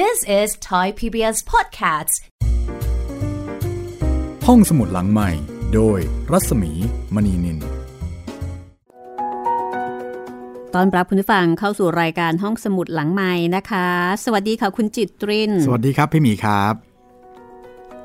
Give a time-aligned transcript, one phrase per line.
[0.00, 2.14] This is Thai PBS Podcasts
[4.46, 5.30] ห้องสมุดหลังใหม่
[5.74, 5.98] โดย
[6.32, 6.72] รัศมี
[7.14, 7.58] มณีนิน
[10.74, 13.88] ตอนรับคุณผู้ฟังเข้าสู่รายการห้องสมุดหลังใหม่นะคะ
[14.24, 16.74] สวัสดีค่ะคุณจิตริน สวัสดีครับพี่หมีครับ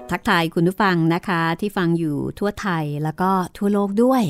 [0.09, 4.23] ทักทายคุณผู้ฟังนะคะ ที่ฟังอยู่ทั่วไทยแล้วก็ทั่วโลกด้วย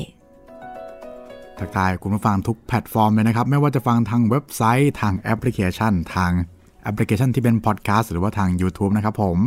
[1.58, 6.32] ทักทายคุณผู้ฟังทุกแพลตฟอร์มเลยนะครับ ไม่ว่าจะฟังทางเว็บไซต์ทางแอปพลิเคชันทาง
[6.82, 9.38] แอปพลิเคชันที่เป็นพอดแคสต์หรือว่าทาง YouTube นะครับผม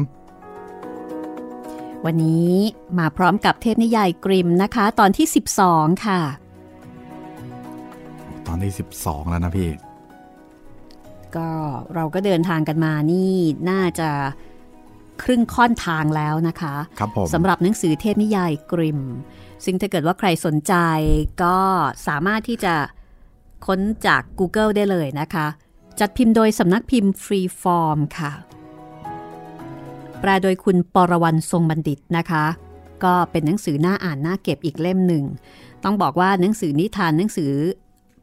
[2.06, 2.52] วันนี้
[3.00, 5.28] มาพร้อมกับเทพนิยายกริมนะคะ ตอนที่
[5.66, 6.22] 12 ค่ะ
[8.48, 9.70] ตอนที่ 12 แล้วนะพี่
[11.36, 11.50] ก็
[11.96, 13.32] เราก็เดินทางกันมานี่
[13.70, 14.10] น่าจะ
[15.24, 19.00] ครึ่งค่อนทางแล้วนะคะครับผมสำหรับหนังสือเทพนิยายกริม
[19.66, 20.74] ซึ่งถ้าเกิดว่าใครสนใจ
[21.44, 21.58] ก็
[22.08, 22.76] สามารถที่จะ
[23.66, 25.48] ค้นจาก Google ได้เลยนะคะ
[26.02, 28.32] จัดพิมพ์โดยสำนักพิมพ์ฟรีฟอร์มค่ะ
[30.20, 32.46] แปลโดยคุณปรวรรณทรงบัณฑิตนะคะ
[33.04, 35.24] ก็เป็นหนังสือน่าอ่านน่าเก็บอีกเล่มหนึ่ง
[35.84, 37.52] ต้องบอกว่าหนังสือนิทานหนังสือ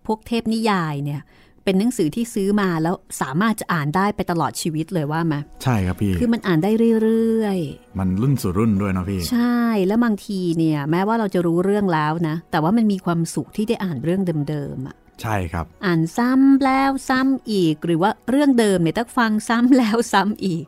[0.06, 1.20] พวกเทพนิยายเนี่ย
[1.64, 6.70] เป็นหนังสือที่ซื้อมาแล้วสามารถจะอ่านได้ไปตลอดชีวิตเลยว่าไหมใช่ครับพี่ คือมันอ่านได้
[7.02, 20.64] เรื่อยๆ มันรุ่นสู่รุ่นด้วยเนาะพี่ ใช่แล้วบางทีเนี่ยแม้ว่าเราจะรู้เรื่องแล้วนะ แต่ว่ามันมีความสุขที่ได้อ่านเรื่องเดิมๆอะ ใช่ครับ อ่านซ้ำแล้วซ้ำอีก หรือว่าเรื่องเดิมเนี่ยต้องฟังซ้ำแล้วซ้ำอีก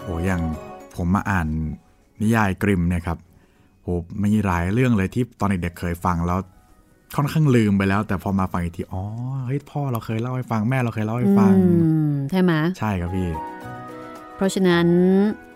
[0.00, 0.42] โหอย่าง
[0.96, 1.48] ผมมาอ่าน
[2.20, 3.18] นิยายกริมเนี่ยครับ
[3.82, 3.88] โห
[4.22, 6.38] มีหลายเรื่องเลยที่ตอนเด็กๆเคยฟังแล้ว
[7.16, 9.02] ค่อนข้างลืมไปแล้ว แต่พอมาฟังอีกทีอ๋อ
[9.46, 11.66] เฮ้ยพ่อเราเคยเล่าให้ฟังแม่เราเคยเล่าให้ฟังอื
[12.10, 13.28] มใช่ไหมใช่ครับพี่
[14.36, 15.55] เพราะฉะนั้นเอ่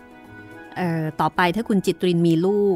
[1.21, 2.61] ต่อไปถ้าคุณจิตรินมีลู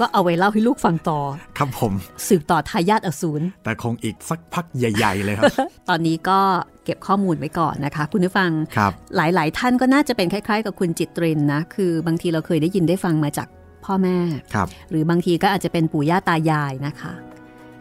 [0.00, 1.20] ก็เอาไว้เล่าให้ลูกฟังต่อ
[1.58, 1.92] ครับผม
[2.28, 5.52] สืบต่อทายาทอสูรแต่คงอีกสักพักใหญ่ ๆ เลยครับ
[5.88, 6.38] ตอนนี้ก็
[6.84, 13.48] เก็บข้อมูลไว้ก่อนนะคะ คุณผู้ฟังครับหลายๆ ท่านก็น่าจะเป็นคล้าย ๆ กับคุณจิตรินนะ คือบางทีเราเคยได้ยินได้ฟังมาจาก
[13.84, 14.16] พ่อแม่
[14.54, 17.12] ครับหรือบางทีก็อาจจะเป็นปู่ย่าตายายนะคะ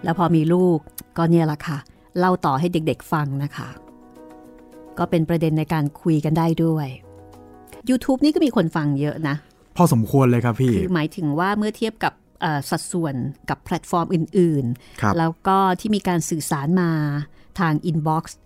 [0.04, 0.80] แล้วพอมีลูก
[1.18, 1.78] ก็เนี่ยแหละค่ะ
[2.20, 3.70] เล่าต่อให้เด็กๆฟังนะคะ
[4.98, 6.88] ก็เป็นประเด็นในการคุยกันได้ด้วย
[7.90, 9.36] YouTube นี่ก็มีคนฟังเยอะนะ
[9.78, 13.16] พอสมควรเลยครับพี่คือหมายถึงว่าเมื่อเทียบกับเอ่อสัดส่วน
[13.50, 14.66] กับแพลตฟอร์มอื่น
[15.02, 16.92] ครับๆแล้วก็ที่มีการสื่อสารมา
[17.60, 18.38] ทาง inbox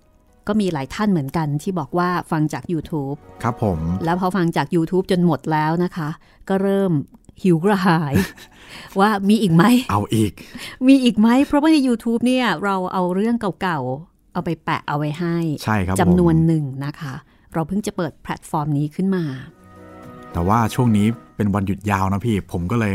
[0.47, 6.09] ก็มีหลายท่านเหมือนกันที่บอกว่าฟังจาก YouTube ครับผม แล้วพอฟังจาก YouTube จนหมดแล้วนะคะ
[6.49, 6.91] ก็เริ่ม
[7.43, 8.13] หิวกระหาย
[8.99, 10.33] ว่ามีอีกไหม เอาอีก
[10.87, 17.13] มีอีกไหม เพราะว่าใน YouTube เนี่ย เราเอาเรื่องเก่าๆ เอาไปแปะเอาไว้ให้ ใช่ครับจำนวนผมหนึ่งนะคะ
[17.53, 19.23] เราเพิ่งจะเปิดแพลตฟอร์มนี้ขึ้นมา
[20.33, 22.93] แต่ว่าช่วงนี้เป็นวันหยุดยาวนะพี่ ผมก็เลย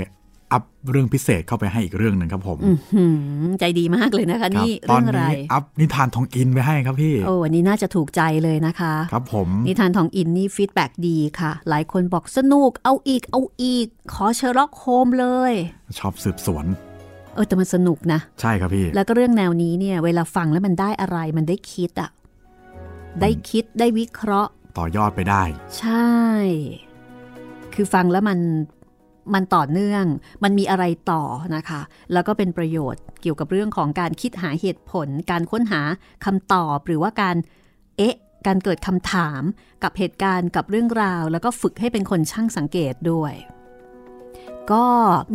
[0.53, 3.05] up เรื่องพิเศษเข้าไปให้อีกเรื่องหนึ่งครับผมอื้อหื
[3.45, 15.53] อใจดีมากเลยนะคะครับนี่ตอเรื่องอะไรนี้ up นิทานทองอินไปให้ครับพี่ โอ้วันนี้น่าจะถูกใจเลยนะคะ ครับผม นิทานทองอินนี่ feedback ดีค่ะ หลายคนบอกสนุกเอาอีกเอาอีก ขอเชอร์ล็อกโฮมเลย
[15.99, 16.67] ชอบสืบสวน
[17.35, 22.11] เออแต่มันสนุกนะ ใช่ครับพี่ แล้วก็เรื่องแนวนี้เนี่ย เวลาฟังแล้วมันได้อะไรมันได้คิดอะ
[23.21, 25.43] ได้คิดได้วิเคราะห์ ต่อยอดไปได้
[25.79, 26.11] ใช่
[27.75, 28.39] คือฟังแล้วมัน
[29.35, 30.05] มันต่อเนื่อง
[30.45, 31.23] มันมีอะไรต่อ
[31.57, 31.81] นะคะ
[32.13, 35.83] แล้วก็เป็นประโยชน์เกี่ยวกับเรื่องของการคิดหาเหตุผล การค้นหา
[36.25, 37.37] คำตอบ หรือว่าการ
[37.99, 39.43] เอ๊ะ การเกิดคำถาม
[39.83, 43.33] กับเหตุการณ์กับเรื่องราว แล้วก็ฝึกให้เป็นคนช่างสังเกตด้วย
[44.73, 44.85] ก็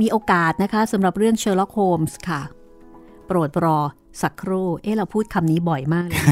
[0.01, 2.41] มีโอกาสนะคะสำหรับเรื่องเชอร์ล็อกโฮมส์ค่ะ
[3.27, 3.79] โปรดรอ
[4.21, 6.25] สักครู่ เอ๊ะ เราพูดคำนี้บ่อยมากเลย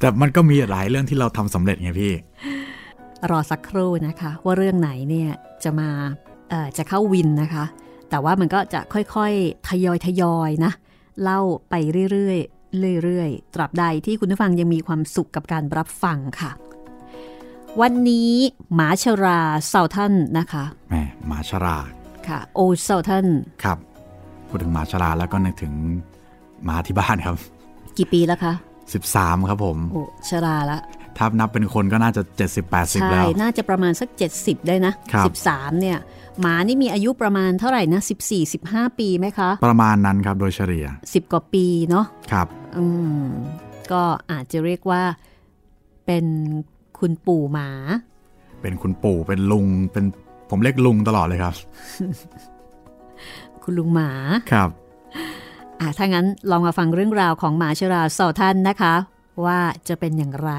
[0.00, 2.12] แต่มันก็มีหลายเรื่องที่เราทำสำเร็จไงพี่
[3.30, 5.30] รอสักครู่นะคะ ว่าเรื่องไหนเนี่ย
[5.64, 5.88] จะมา
[6.50, 7.64] เอ่อจะเข้าวินนะคะ
[8.10, 10.72] แต่ว่ามันก็จะค่อยๆ ทยอยทยอยๆนะ
[11.22, 11.74] เล่าไป
[12.12, 16.50] เรื่อยๆเรื่อยๆ ตราบใดที่คุณผู้ฟังยังมีความสุขกับการรับฟังค่ะ
[17.80, 18.32] วันนี้
[18.74, 20.94] หมาชราเซาทันนะคะแหม
[21.26, 21.76] หมาชรา
[22.28, 23.26] ค่ะ โอเซาทัน
[23.64, 23.78] ครับ
[24.48, 25.74] พูดถึงหมาชราแล้วก็นึกถึง
[26.64, 27.36] หมาที่บ้านครับ
[27.98, 28.52] กี่ปีแล้วคะ
[29.00, 30.78] 13 ครับผม โอ้ชราละ
[31.18, 32.22] ถ้านับเป็นคนก็น่าจะ
[32.62, 34.08] 70-80ใช่แล้วน่าจะประมาณสัก
[34.38, 35.98] 70 ได้นะครับ13 เนี่ย
[36.40, 38.00] หมานี่มีอายุประมาณเท่าไหร่นะ
[38.50, 42.46] 14-15 ปีไหมคะ ประมาณนั้นครับโดยเฉลี่ย 10 กว่าปีเนาะ ครับ
[42.76, 42.84] อื
[43.20, 43.22] ม
[43.92, 45.02] ก็อาจจะเรียกว่า
[46.06, 46.26] เป็น
[46.98, 47.68] คุณปู่หมา
[48.62, 50.04] เป็นคุณปู่เป็นลุงเป็น
[50.50, 51.54] ผมเรียกลุงตลอดเลยครับ
[53.62, 54.10] คุณลุงหมา
[54.52, 54.70] ครับ
[55.80, 58.94] อะถ้างั้นลองมาฟังเรื่องราวของหมาชราสอท่านนะคะ
[59.44, 60.50] ว่าจะเป็นอย่างไร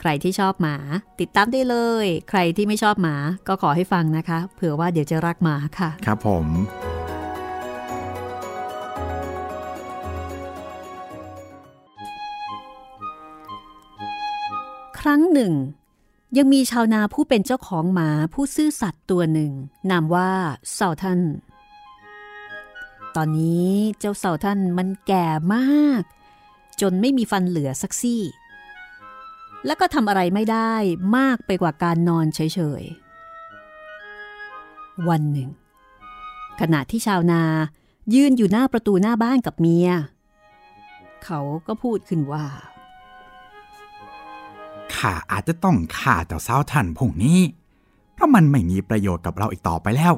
[0.00, 0.76] ใครที่ชอบหมา
[1.20, 3.16] ติดตามได้เลย ใครที่ไม่ชอบหมา
[3.48, 6.46] ก็ขอให้ฟังนะคะ เผื่อว่าเดี๋ยวจะรักหมาค่ะ ครับผม
[15.00, 15.52] ครั้งหนึ่ง
[16.38, 19.52] ยังมีชาวนาผู้เป็นเจ้าของหมาผู้ซื่อสัตย์ตัวหนึ่ง
[19.90, 20.30] นามว่า
[20.72, 21.20] เซาทัน
[23.16, 26.02] ตอนนี้เจ้าเซาทันมันแก่มาก
[26.80, 28.22] จนไม่มีฟันเหลือสักซี่
[29.66, 30.74] และก็ทำอะไรไม่ได้
[31.16, 32.40] มากไปกว่าการนอนเฉ
[32.80, 35.50] ยๆ วันหนึ่ง
[36.60, 37.42] ขณะที่ชาวนา
[38.14, 39.88] ยืนอยู่หน้าประตูหน้าบ้านกับเมีย
[41.24, 42.46] เขาก็พูดขึ้นว่า
[44.94, 47.38] ข้าอาจจะต้องฆ่าเจ้าสาวท่านพวกนี้
[48.14, 50.14] เพราะมันไม่มีประโยชน์กับเราอีกต่อไปแล้ว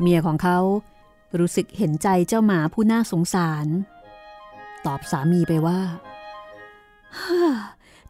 [0.00, 0.58] เมียของเขา
[1.38, 3.66] รู้สึกเห็นใจเจ้าหมาผู้น่าสงสาร
[4.86, 5.80] ตอบสามีไปว่า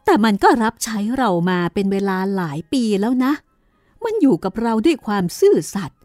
[0.05, 3.33] แต่มันก็รับใช้เรามาเป็นเวลาหลายปีแล้วนะ
[4.03, 5.99] มันอยู่กับเราด้วยความซื่อสัตย์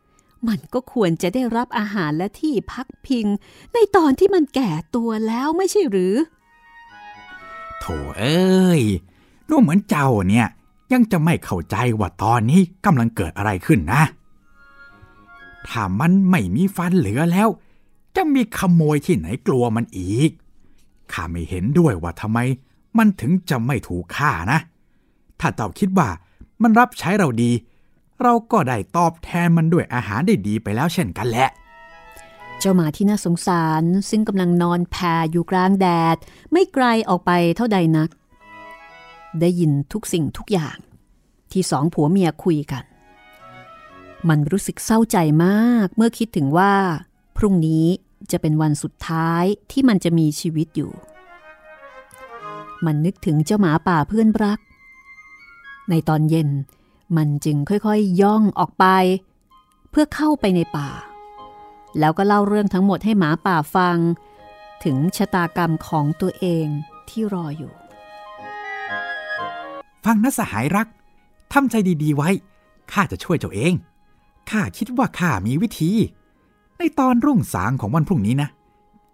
[0.49, 3.27] มันก็ควรจะได้รับอาหารและที่พักพิง
[3.73, 6.15] ในตอนที่มันแก่ตัวแล้วไม่ใช่หรือ
[7.81, 7.85] โถ
[8.19, 8.83] เอ้ย
[9.49, 10.47] ดูเหมือนเจ้าเนี่ย
[10.93, 14.03] ยังจะไม่เข้าใจว่าตอนนี้กำลังเกิดอะไรขึ้นนะ
[15.67, 17.49] ถ้ามันไม่มีฟันเหลือแล้ว
[18.17, 20.31] จะมีขโมยที่ไหนกลัวมันอีก
[21.13, 22.39] ข้าไม่เห็นด้วยว่าทำไม
[22.99, 24.59] มันถึงจะไม่ถูกฆ่านะ
[25.41, 26.09] ถ้าเจ้าคิดว่า
[26.63, 27.51] มันรับใช้เราดี
[28.23, 31.49] เราก็ได้ตอบแทนมันด้วยอาหารได้ดีไปแล้วเช่นกันแหละ
[32.59, 36.17] เจ้าหมาที่น่าสงสารซึ่งกำลังนอนแผ่อยู่กลางแดด
[36.53, 38.11] ไม่ไกลออกไปเท่าใดนัก
[39.41, 40.77] ได้ยินทุกสิ่งทุกอย่าง
[41.53, 42.85] ที่สองผัวเมียคุยกัน
[44.29, 46.75] มันรู้สึกเศร้าใจมากเมื่อคิดถึงว่า
[47.37, 47.87] พรุ่งนี้
[48.31, 50.93] จะเป็นวันสุดท้ายที่มันจะมีชีวิตอยู่
[52.87, 54.59] มันนึกถึงเจ้าหมาป่าเพื่อนรัก
[55.91, 56.49] ในตอนเย็น
[57.17, 58.87] มันจึงค่อยๆย่องออกไป
[59.91, 60.91] เพื่อเข้าไปในป่า
[61.99, 63.99] แล้วก็เล่าเรื่องทั้งหมดให้หมาป่าฟัง
[64.85, 66.67] ถึงชะตากรรมของตัวเอง
[67.09, 67.73] ที่รออยู่
[70.05, 70.89] ฟังนะสหายรัก
[71.53, 72.31] ทำใจดีๆไว้
[72.93, 73.75] ข้าจะช่วยเจ้าเอง
[74.51, 75.91] ข้าคิดว่าข้ามีวิธี
[76.79, 78.49] ในตอนรุ่งสางของวันพรุ่งนี้นะ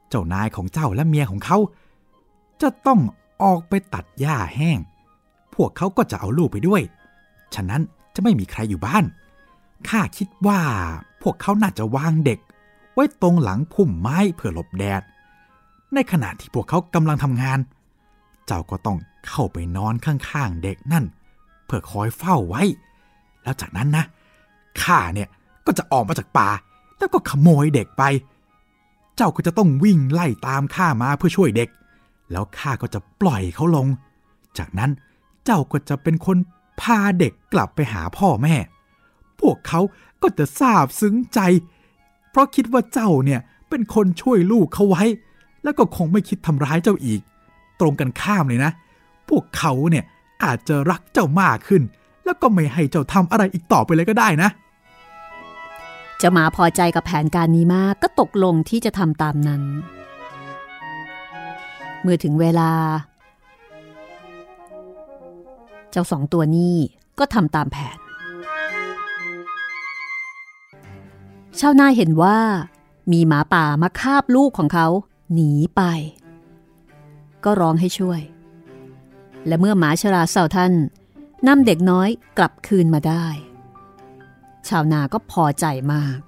[0.09, 1.59] เจ้านายของเจ้าและเมียของเขา
[2.63, 3.01] จะต้อง
[3.43, 4.79] ออกไปตัดหญ้าแห้ง
[5.55, 6.83] พวกเขาก็จะเอาลูกไปด้วย
[7.55, 7.83] ฉะนั้น
[8.15, 9.05] จะไม่มีใครอยู่บ้าน
[9.89, 10.61] ข้าคิดว่า
[11.23, 12.41] พวกเขาน่าจะวางเด็ก
[12.95, 15.03] ไว้ตรงหลังพุ่มไม้เพื่อหลบแดด
[15.95, 17.59] ในขณะที่พวกเขากำลังทำงาน
[18.47, 18.99] เจ้าก็ต้อง
[19.29, 21.05] เข้าไปนอนข้างๆเด็กนั่น
[21.67, 22.63] เพื่อคอยเฝ้าไว้
[23.43, 24.05] แล้วจากนั้นนะ
[24.83, 25.29] ข้าเนี่ย
[25.67, 26.49] ก็จะออกมาจากป่า
[27.01, 28.03] แล้วก็ขโมยเด็กไป
[29.17, 31.69] เจ้าก็จะต้องวิ่งไล่ตามข้ามาเพื่อช่วยเด็ก
[32.31, 33.87] แล้วข้าก็จะปล่อยเขาลง
[34.59, 34.91] จากนั้น
[35.45, 36.37] เจ้าก็จะเป็นคน
[36.81, 38.57] พาเด็กกลับไปหาพ่อแม่
[39.41, 39.81] พวกเขา
[40.23, 41.41] ก็จะซาบซึ้งใจ
[42.31, 45.05] เพราะคิดว่าเจ้าเนี่ยเป็นคนช่วยลูกเขาไว้
[45.63, 47.21] แล้วก็คงไม่คิดทำร้ายเจ้าอีก
[47.81, 48.73] ตรงกันข้ามเลยนะ
[49.29, 50.05] พวกเขาเนี่ย
[50.45, 51.83] อาจจะรักเจ้ามากขึ้น
[52.25, 54.51] แล้วก็ไม่ให้เจ้าทำอะไรอีกต่อไปเลยก็ได้นะ
[56.23, 59.63] จ้าหมาพอใจกับแผนการนี้มากก็ตกลงที่จะทำตามนั้น
[62.03, 62.71] เมื่อถึงเวลา
[65.91, 66.75] เจ้าสองตัวนี้
[67.19, 67.99] ก็ทำตามแผน
[71.61, 72.39] ชาวนาเห็นว่า
[73.13, 74.87] มีหมาป่ามาคาบลูกของเขา
[75.33, 75.83] หนีไป
[77.45, 78.21] ก็ร้องให้ช่วย
[79.47, 80.73] และเมื่อหมาชราเสาท่าน
[81.47, 82.09] นำเด็กน้อย
[82.39, 83.27] กลับคืนมาได้
[84.69, 86.19] ชาวนาก็พอใจมาก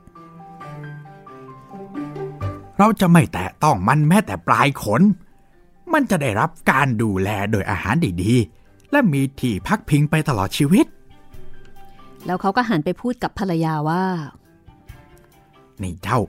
[2.79, 5.03] เราจะไม่แตะต้องมันแม้แต่ปลายขน
[5.93, 10.87] มันจะได้รับการดูแลโดยอาหารดีๆ และมีที่พักพิงไปตลอดชีวิต
[12.27, 14.05] แล้วเขาก็หันไปพูดกับภรรยาว่า
[15.83, 16.21] นี่เจ้า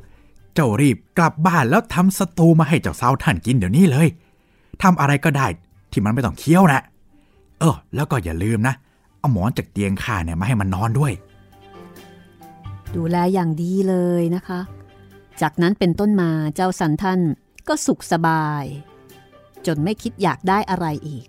[0.54, 4.08] เจ้ารีบกลับบ้านแล้วทำสตูมาให้เจ้าสาวท่านกินเดี๋ยวนี้เลย
[4.84, 5.48] ทำอะไรก็ได้
[5.92, 6.82] ที่มันไม่ต้องเคี้ยวนะ
[7.60, 8.76] เออ แล้วก็อย่าลืมนะ
[9.20, 11.14] เอาหมอนจากเตียงข้าเนี่ยมาให้มันนอนด้วย
[12.96, 14.60] ดูแลอย่างดีเลยนะคะ
[15.42, 17.20] จากนั้นเป็นต้นมาเจ้าสันท่าน
[17.68, 18.64] ก็สุขสบาย
[19.66, 21.26] จนไม่คิดอยากได้อะไรอีก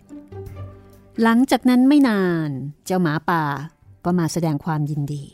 [1.22, 2.50] หลังจากนั้นไม่นาน
[2.84, 3.44] เจ้าหมาป่า
[4.04, 5.24] ก็มาแสดงความยินดี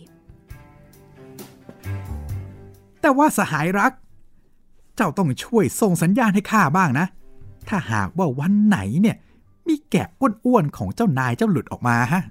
[3.01, 3.93] แต่ว่าสหายรัก
[4.97, 7.07] เจ้าต้องช่วยส่งสัญญาณให้ข้าบ้างนะ
[7.69, 9.17] ถ้าหากว่าวันไหนเนี่ย
[9.69, 10.09] มีแกะ
[10.45, 12.23] อ้วนๆของเจ้านายเจ้าหลุดออกมาฮะ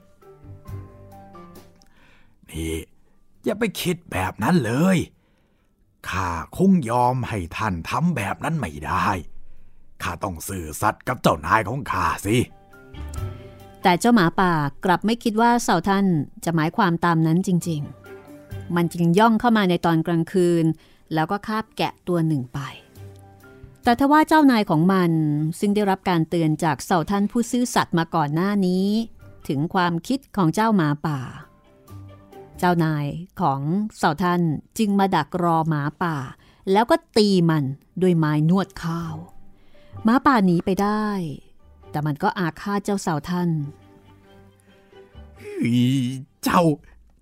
[2.49, 2.75] นี่
[3.43, 4.97] อย่าไปคิดแบบนั้นเลย
[6.09, 9.07] ข้าคงยอมให้ท่านทำแบบนั้นไม่ได้
[10.03, 12.37] ข้าต้องสื่อสัตย์กับเจ้านายของข้าสิ
[13.83, 14.53] แต่เจ้าหมาป่า
[14.85, 16.05] กลับไม่คิดว่าเสาท่าน
[16.45, 17.81] จะหมายความตามนั้นจริง
[18.27, 20.65] ๆ มันจึงย่องเข้ามาในตอนกลางคืน
[21.13, 22.59] แล้วก็คาบแกะตัวหนึ่งไป
[23.83, 25.11] แต่ทว่าเจ้านายของมัน
[25.59, 28.87] ซึ่งได้รับการเตือนจากเสาท่านผู้ซื่อสัตย์มาก่อนหน้านี้
[29.47, 31.19] ถึงความคิดของเจ้าหมาป่า
[32.59, 33.05] เจ้านาย
[33.41, 33.61] ของ
[33.97, 34.41] เสาท่าน
[34.77, 36.15] จึงมาดักรอหมาป่า
[36.71, 37.63] แล้วก็ตีมัน
[38.01, 39.15] ด้วยไม้นวดข้าว
[40.03, 41.07] หมาป่าหนีไปได้
[41.91, 43.49] แต่มันก็อาฆาตเจ้าเสาท่าน
[46.43, 46.61] เจ้า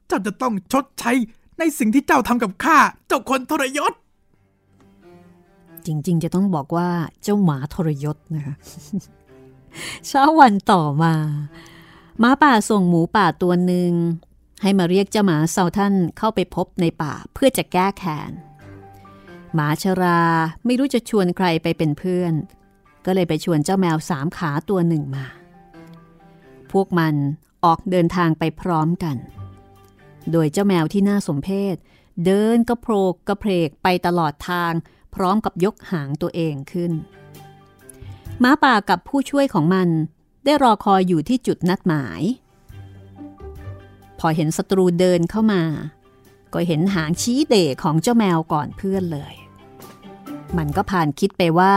[0.08, 1.12] เจ้าจะต้องชดใช้
[1.60, 2.78] ในสิ่งที่เจ้าทำกับข้า
[3.08, 3.94] เจ้าคนทรยศ
[5.86, 6.90] จริง ๆ จะต้องบอกว่า
[7.24, 8.56] เจ้าหมาทรยศนะคะ
[10.08, 11.14] เช้าวันต่อมา
[12.20, 13.92] หมาป่าส่งหมูป่าตัวหนึ่ง
[14.62, 18.32] ให้มาเรียกเจ้าหมาเซาท่านเข้าไปพบในป่าเพื่อจะแก้แค้น
[19.54, 20.22] หมาชรา
[20.66, 22.34] ไม่รู้จะชวนใครไปเป็นเพื่อน
[23.06, 25.26] ก็เลยไปชวนเจ้าแมวสามขาตัวหนึ่งมา
[26.72, 27.16] พวกมัน
[27.66, 29.18] ออกเดินทางไปพร้อมกัน
[30.32, 31.76] โดยเจ้าแมวที่น่าสมเพช
[32.26, 34.74] เดินกระโพกกระเพกไปตลอดทาง
[35.16, 36.92] พร้อมกับยกหางตัวเองขึ้น
[38.40, 39.90] หมาป่ากับผู้ช่วยของมัน
[40.46, 42.22] ได้รอคอยอยู่ที่จุดนัดหมาย
[44.20, 45.64] พอเห็นศัตรูเดินเข้ามา
[46.54, 49.34] ก็เห็นหางชี้เดะของเจ้าแมวก่อนเพื่อนเลย
[50.58, 51.76] มันก็ผ่านคิดไปว่า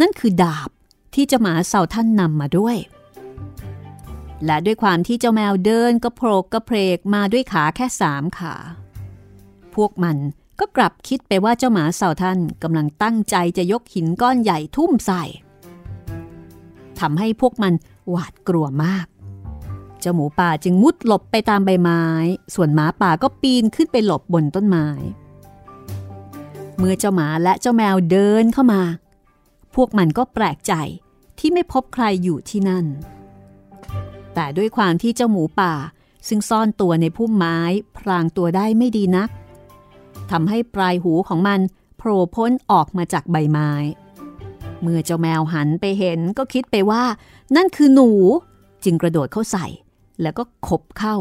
[0.00, 0.70] นั่นคือดาบ
[1.14, 2.76] ที่เจ้าหมาเสาท่านนำมาด้วย
[4.44, 8.54] และด้วยความที่เจ้าแมวเดินกระโผลกกระเพกมาด้วยขาแค่สามขา
[9.74, 10.16] พวกมัน
[10.60, 15.24] ก็กลับคิดไปว่าเจ้าหมาเสาท่านกำลังตั้งใจจะยกหินก้อนใหญ่ทุ่มใส่
[17.00, 17.74] ทำให้พวกมัน
[18.10, 19.06] หวาดกลัวมาก
[20.00, 22.02] เจ้าหมูป่าจึงมุดหลบไปตามใบไม้
[22.54, 24.86] ส่วนหมาป่าก็ปีนขึ้นไปหลบบนต้นไม้
[26.78, 28.82] เมื่อเจ้าหมาและเจ้าแมวเดินเข้ามา
[29.74, 30.72] พวกมันก็แปลกใจ
[31.38, 32.86] ที่ไม่พบใครอยู่ที่นั่น
[34.34, 35.74] แต่ด้วยความที่เจ้าหมูป่า
[36.28, 37.58] ซึ่งซ่อนตัวในพุ่มไม้
[37.96, 39.30] พรางตัวได้ไม่ดีนัก
[40.30, 41.60] ทำให้ปลายหูของมัน
[41.96, 43.70] โผล่พ้นออกมาจากใบไม้
[44.82, 47.04] เมื่อเจ้าแมวหันไปเห็นก็คิดไปว่า
[47.56, 48.10] นั่นคือหนู
[48.84, 49.66] จึงกระโดดเข้าใส่
[50.22, 51.14] แล้วก็ขบเข้า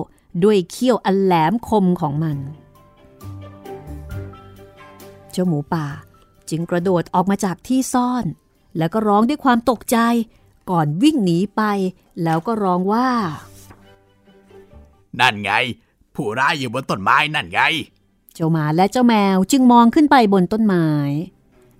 [0.44, 2.38] ด้วยเขี้ยวอันแหลมคมของมัน
[5.32, 5.88] เจ้าหมูป่า
[6.50, 8.25] จึงกระโดดออกมาจากที่ซ่อน
[8.77, 9.98] แล้วก็ร้องด้วยความตกใจ
[10.70, 11.62] ก่อนวิ่งหนีไป
[12.24, 13.10] แล้วก็ร้องว่า
[15.20, 15.51] นั่นไง
[16.15, 17.62] ผู้ร้ายอยู่บนต้นไม้นั่นไง
[18.34, 20.88] เจ้าหมาและเจ้าแมวจึงมองขึ้นไปบนต้นไม้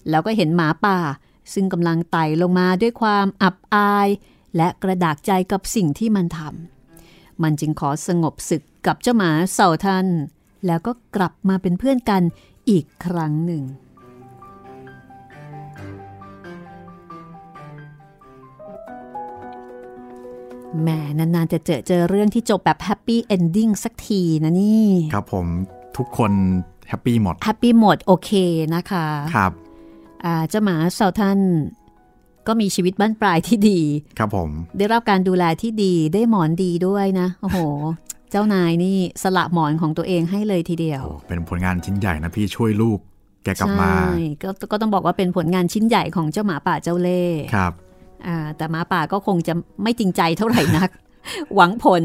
[0.10, 0.98] แล้วก็เห็นหมาป่า
[1.54, 4.08] ซึ่งกำลังไต่ลงมาด้วยความอับอาย
[4.56, 6.79] และกระดากใจกับสิ่งที่มันทำ
[7.44, 10.08] มันจึงขอสงบศึกกับเจ้าหมาเสาทัน
[10.66, 12.24] แล้วก็กลับมาเป็นเพื่อนกัน
[12.70, 13.64] อีกครั้งหนึ่ง
[20.82, 25.46] แหมนานๆจะเจอเจอเรื่องที่จบแบบ happy ending สักทีนะนี่ ครับผม
[25.98, 26.32] ทุกคน
[26.90, 28.32] happy หมด happy หมดโอเค
[28.76, 29.06] นะคะ
[29.36, 29.52] ครับ
[30.50, 31.40] เจ้าหมาซัลทัน
[32.50, 33.82] ก็มีชีวิตบั้นปลายที่ดี
[34.20, 37.60] ครับผม ได้รับการดูแลที่ดีได้หมอนดีด้วยนะ โอ้โห
[38.32, 43.00] เจ้านายนี่สละหมอนของตัวเองให้เลยทีเดียว เป็นผลงานชิ้นใหญ่นะพี่ช่วยลูก
[43.44, 47.24] แกกลับมาใช่ก็ก็ต้องบอกว่าเป็นผลงานชิ้นใหญ่ของเจ้าหมาป่าเจ้าเล่
[47.56, 47.74] ครับ
[48.28, 49.54] อ่าแต่หมาป่าก็คงจะ
[49.84, 50.90] ไม่จริงใจเท่าไหร่นัก
[51.56, 52.04] หวังผล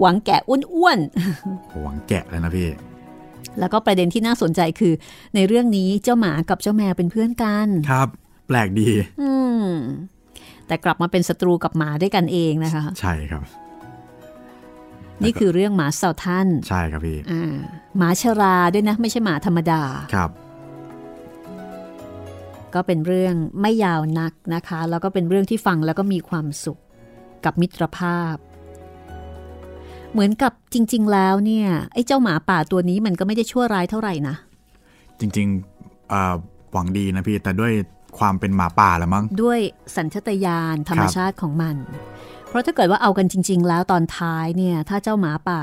[0.00, 2.68] หวังแกะอ้วนๆหวังแกะเลยนะพี่
[3.58, 4.92] แล้วก็ประเด็นที่น่าสนใจคือ
[5.34, 8.08] ในเรื่องนี้เจ้าหมากับเจ้าแมวเป็นเพื่อนกัน ครับ
[8.46, 8.88] แปลกดี
[9.22, 9.30] อื
[9.66, 9.68] ม
[10.66, 13.42] แต่กลับมาเป็นศัตรูกับหมาด้วยกันเองนะคะ ใช่ครับ
[15.24, 17.54] นี่คือเรื่องหมาเซาท่าน ใช่ครับพี่อ่า
[17.98, 19.82] หมาชราด้วยนะ ไม่ใช่หมาธรรมดา
[20.14, 20.30] ครับ
[22.74, 26.78] ก็เป็นเรื่องไม่ยาวนักนะคะ แล้วก็เป็นเรื่องที่ฟังแล้วก็มีความสุข
[27.44, 28.36] กับมิตรภาพ
[30.12, 34.34] เหมือนกับจริง ๆ แล้วเนี่ยไอ้เจ้าหมาป่าตัวนี้มันก็ไม่ได้ชั่วร้ายเท่าไหร่นะ
[35.20, 37.72] จริงๆหวังดีนะพี่แต่ด้วย
[38.18, 39.60] ความเป็นหมาป่าละมั้ง ด้วย
[39.96, 41.76] สัญชตาตญาณธรรมชาติของมัน
[42.48, 45.62] เพราะถ้าเกิดว่าเอากันจริง ๆ แล้วตอนท้ายเนี่ยถ้าเจ้าหมาป่า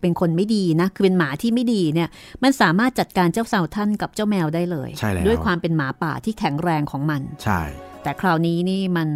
[0.00, 2.08] เป็นคนไม่ดีนะ คือเป็นหมาที่ไม่ดีเนี่ย
[2.42, 7.60] มันสามารถจัดการเจ้าสาวท่านกับเจ้าแมวได้เลย ใช่แล้ว ด้วยความเป็นหมาป่าที่แข็งแรงของมัน ใช่
[8.02, 9.08] แต่คราวนี้นี่มัน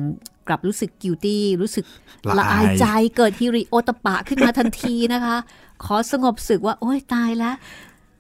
[0.48, 1.84] กลับรู้สึกกิวตี้รู้สึก
[2.38, 5.36] ละอายใจเกิดฮิริโอตปะขึ้นมาทันทีนะคะ
[5.84, 7.54] ขอสงบสึกว่า โอ้ยตายแล้ว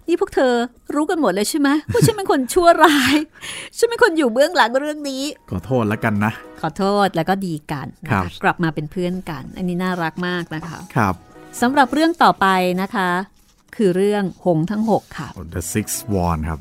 [0.08, 0.54] นี่พวกเธอ
[0.94, 3.16] รู้กันหมดเลยใช่ไหมว่าฉันเป็นคนชั่วร้าย
[3.78, 8.10] ฉันเป็นคนอยู่เบื้องหลังเรื่องนี้ ขอโทษแล้วกันนะ ขอโทษแล้วก็ดีกันนะ
[8.42, 11.14] กลับมาเป็นเพื่อนกัน อันนี้น่ารักมากนะคะ ครับ
[11.60, 12.46] สำหรับเรื่องต่อไป
[12.82, 13.08] นะคะ
[13.76, 16.60] คือเรื่องหงทั้งหกค่ะ The Six Swan ครับ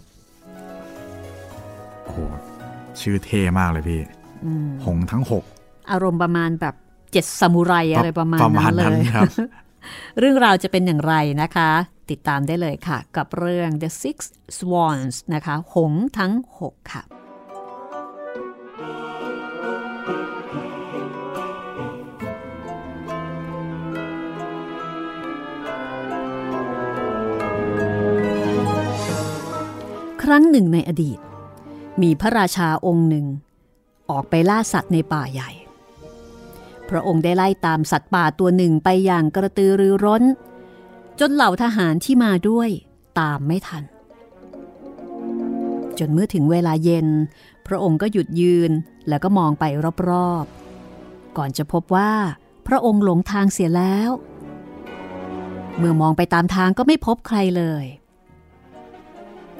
[2.04, 2.18] โอ้โห
[3.02, 4.02] ชื่อเท่มากเลยพี่
[4.86, 5.44] หงทั้งหก
[5.92, 6.76] อารมณ์ประมาณแบบ
[7.12, 9.00] เจ็ดซามูไรอะไรประมาณนั้นเลย
[10.20, 11.72] เรื่องราวจะเป็นอย่างไรนะคะ
[12.12, 14.18] ติดตามได้เลยค่ะ กับเรื่อง The Six
[14.58, 17.04] Swans นะคะ หงทั้ง 6 ค่ะ
[30.24, 31.20] ครั้งหนึ่งในอดีต
[32.02, 33.26] มีพระราชาองค์หนึ่ง
[34.10, 35.52] ออกไปล่าสัตว์ในป่าใหญ่
[36.90, 40.24] พระองค์ได้ไล่ตามสัตว์ป่าตัวหนึ่งไปอย่างกระตือรือร้น
[41.20, 42.70] จนเหล่าทหารที่มาด้วย
[43.20, 43.84] ตามไม่ทัน
[46.00, 47.08] จนเมื่อถึงเวลาเย็น
[47.68, 48.72] พระองค์ก็หยุดยืน
[49.08, 49.64] แล้วก็มองไป
[50.10, 52.12] รอบๆ ก่อนจะพบว่า
[52.68, 54.10] พระองค์หลงทางเสียแล้ว
[55.78, 57.86] เมื่อมองไปตามทางก็ไม่พบใครเลย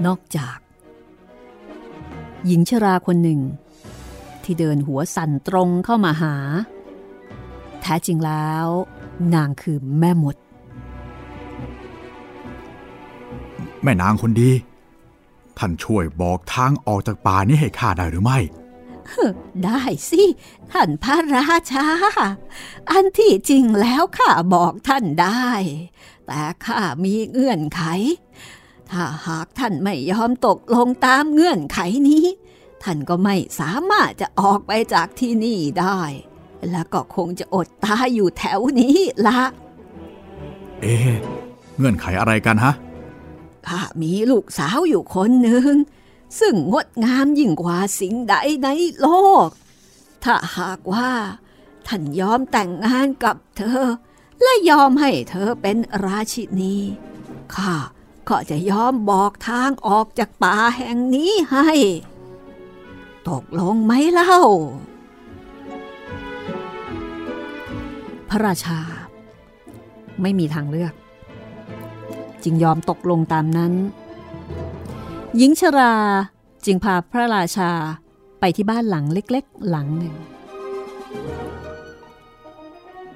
[0.06, 0.58] นอกจาก
[2.46, 3.42] หญิงชราคนหนึ่ง
[4.44, 6.36] ที่เดินหัวสั่นตรงเข้ามาหา
[7.82, 8.68] แท้จริงแล้ว
[9.36, 10.36] นางคือแม่มด
[13.88, 14.52] ม่นางคนดี
[15.58, 18.40] ท่านช่วยบอกทางออกจากป่านี้ให้ข้าได้หรือไม่
[19.66, 20.24] ได้สิ
[20.72, 21.88] ท่านพระราชา
[22.90, 25.50] อันที่จริงแล้วข้าบอกท่านได้
[26.28, 27.82] แต่ข้ามีเงื่อนไข
[28.90, 32.26] ถ้าหากท่านไม่ยอมตกลงตามเงื่อนไขนี้
[32.84, 36.00] ท่านก็ไม่สามารถจะออกไปจากที่นี่ได้
[36.72, 39.40] แล้วก็คงจะอดตายอยู่แถวนี้ละ
[40.82, 41.16] เอ๊ะ
[41.78, 42.74] เงื่อนไขอะไรกันฮะ
[43.68, 45.74] ข้ามีลูกสาวอยู่คนหนึ่ง
[46.40, 48.68] ซึ่งงดงามยิ่งกว่าสิ่งใดใน
[49.00, 49.08] โล
[49.48, 49.50] ก
[50.24, 51.12] ถ้าหากว่า
[51.88, 53.84] ท่านยอมแต่งงานกับเธอ
[54.42, 56.76] และยอมให้เธอเป็นราชินี
[57.56, 57.74] ข้า
[58.30, 61.70] ก็จะยอมบอกทางออกจากป่าแห่งนี้ให้
[63.30, 64.40] ตกลงไหมเล่า
[68.30, 68.80] พระราชา
[70.22, 70.94] ไม่มีทางเลือก
[72.44, 73.74] จึงยอมตกลงตามนั้น
[75.38, 75.94] หญิงชรา
[76.66, 77.72] จึงพาพระราชา
[78.40, 80.16] ไปที่บ้านหลังเล็กๆ หลังหนึ่ง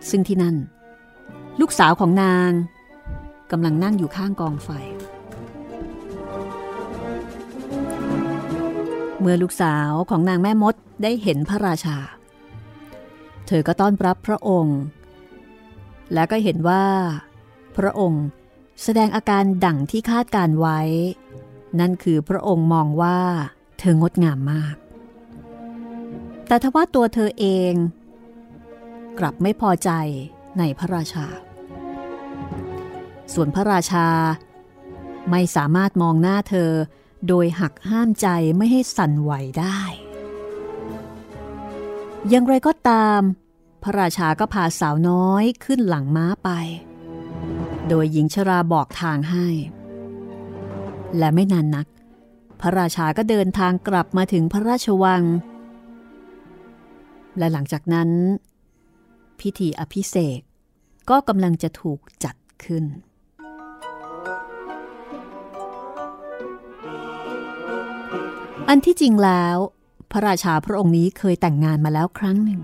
[0.09, 0.55] ซึ่งที่นั่น
[1.61, 2.51] ลูกสาวของนาง
[3.51, 4.69] กำลังนั่งอยู่ข้างกองไฟ
[9.19, 11.98] เมื่อลูกสาวของนางแม่มดได้เห็นพระราชา
[13.48, 14.79] เธอก็ต้อนรับพระองค์
[16.13, 16.85] และก็เห็นว่า
[17.77, 18.25] พระองค์
[18.83, 20.79] แสดงอาการดั่งที่คาดการไว้
[21.79, 23.20] นั่นคือพระองค์มองว่า
[23.79, 24.75] เธองดงามมาก
[26.48, 27.74] แต่ทว่าตัวเธอเอง
[29.20, 29.89] กลับไม่พอใจ
[30.59, 31.27] ในพระราชา
[33.33, 34.07] ส่วนพระราชา
[35.31, 36.72] ไม่สามารถมองหน้าเธอ
[37.27, 39.81] โดยหักห้ามใจไม่ให้สั่นไหวได้
[42.29, 43.20] อย่างไรก็ตาม
[43.83, 46.50] พระราชาก็พาสาวน้อยขึ้นหลังม้าไป
[47.93, 49.47] โดยหญิงชราบอกทางให้
[51.17, 51.87] และไม่นานนัก
[52.61, 55.23] พระราชาก็เดินทางกลับมาถึงพระราชวัง
[57.37, 58.09] และหลังจากนั้น
[59.39, 60.41] พิธีอภิเษก
[61.09, 62.83] ก็กำลังจะถูกจัดขึ้น
[68.69, 69.57] อันที่จริงแล้ว
[70.11, 72.61] พระราชาพระองค์นี้เคยแต่งงานมาแล้วครั้งหนึ่ง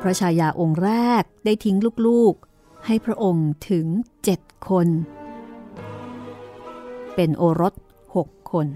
[0.00, 1.76] พระชายาองค์แรกได้ทิ้ง
[2.08, 2.36] ลูก
[2.86, 3.86] ให้พระองค์ถึง
[4.24, 4.88] เจ็ดคน
[7.14, 7.74] เป็นโอรส
[8.14, 8.66] หกคน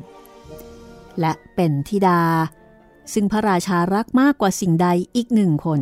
[1.21, 2.21] และเป็นธิดา
[3.13, 5.81] ซึ่งพระราชารักมากกว่าสิ่งใดอีกหนึ่งคน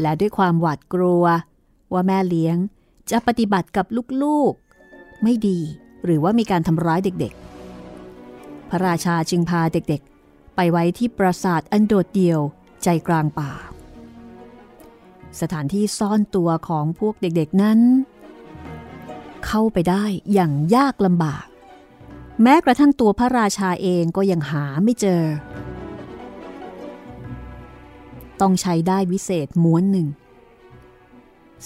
[0.00, 1.24] และด้วยความหวาดกลัว
[1.92, 2.56] ว่าแม่เลี้ยง
[3.10, 3.86] จะปฏิบัติกับ
[4.22, 5.60] ลูกๆ ไม่ดี
[6.04, 12.40] หรือว่ามีการทำร้ายเด็กๆ พระราชาจึงพาเด็กๆ ไปไว้ที่ปราสาทอันโดดเดี่ยว
[12.82, 13.50] ใจกลางป่า
[15.40, 17.80] สถานที่ซ่อนตัวของพวกเด็กๆนั้น
[19.46, 21.44] เข้าไปได้อย่างยากลำบาก
[22.42, 25.22] แม้กระทั่งตัวพระราชาเองก็ยังหาไม่เจอ
[28.40, 30.08] ต้องใช้ได้วิเศษม้วนหนึ่ง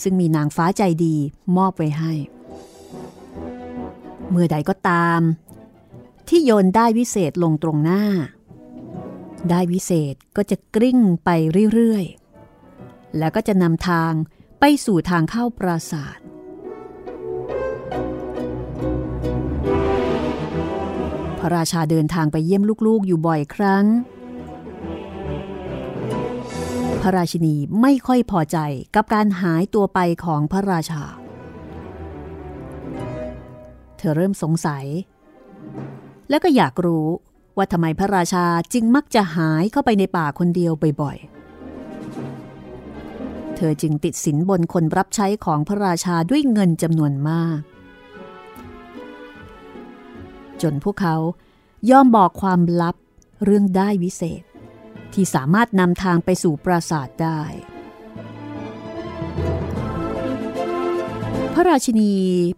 [0.02, 1.16] ซึ่งมีนางฟ้าใจดี
[1.56, 2.12] มอบไว้ให้
[4.30, 5.20] เมื่อใดก็ตาม
[6.28, 8.02] ที่โยนได้วิเศษลงตรงหน้า
[9.50, 11.30] ได้วิเศษก็จะกลิ้งไป
[11.72, 12.23] เรื่อยๆ
[13.18, 14.12] แล้วก็จะนำทาง
[14.60, 16.18] ไปสู่ทางเข้าปราสาท
[21.38, 23.84] พระราชาเดินทางไปเยี่ยมลูกๆอยู่บ่อยครั้ง
[27.02, 28.58] พระราชินีไม่ค่อยพอใจ
[28.94, 31.02] กับการหายตัวไปของพระราชา
[33.96, 34.84] เธอเริ่มสงสัย
[36.28, 37.06] และก็อยากรู้
[37.56, 40.72] ว่าทำไมพระราชาจึงมักจะหายเข้าไปในป่าคนเดียว
[41.02, 41.33] บ่อยๆ
[43.56, 47.60] เธอจึงติดสินบนคนรับใช้ของพระราชาด้วยเงินจำนวนมาก
[50.62, 51.16] จนพวกเขา
[51.90, 52.96] ยอมบอกความลับ
[53.44, 54.42] เรื่องได้วิเศษ
[55.12, 57.40] ที่สามารถนำทางไปสู่ปราสาทได้
[61.54, 62.12] พระราชินี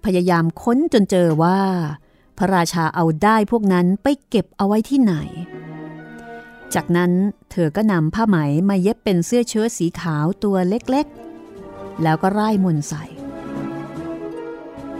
[0.04, 1.61] พยายามค้นจนเจอว่า
[2.38, 5.14] พระราชาเอาได้พวกนั้นไปเก็บเอาไว้ที่ไหน
[6.74, 7.12] จากนั้น
[7.50, 8.37] เธอก็นำผ้าไหม
[8.68, 13.05] มาเย็บเป็นเสื้อเชิ้ตสีขาวตัวเล็กๆ แล้วก็ร่ายมนใส่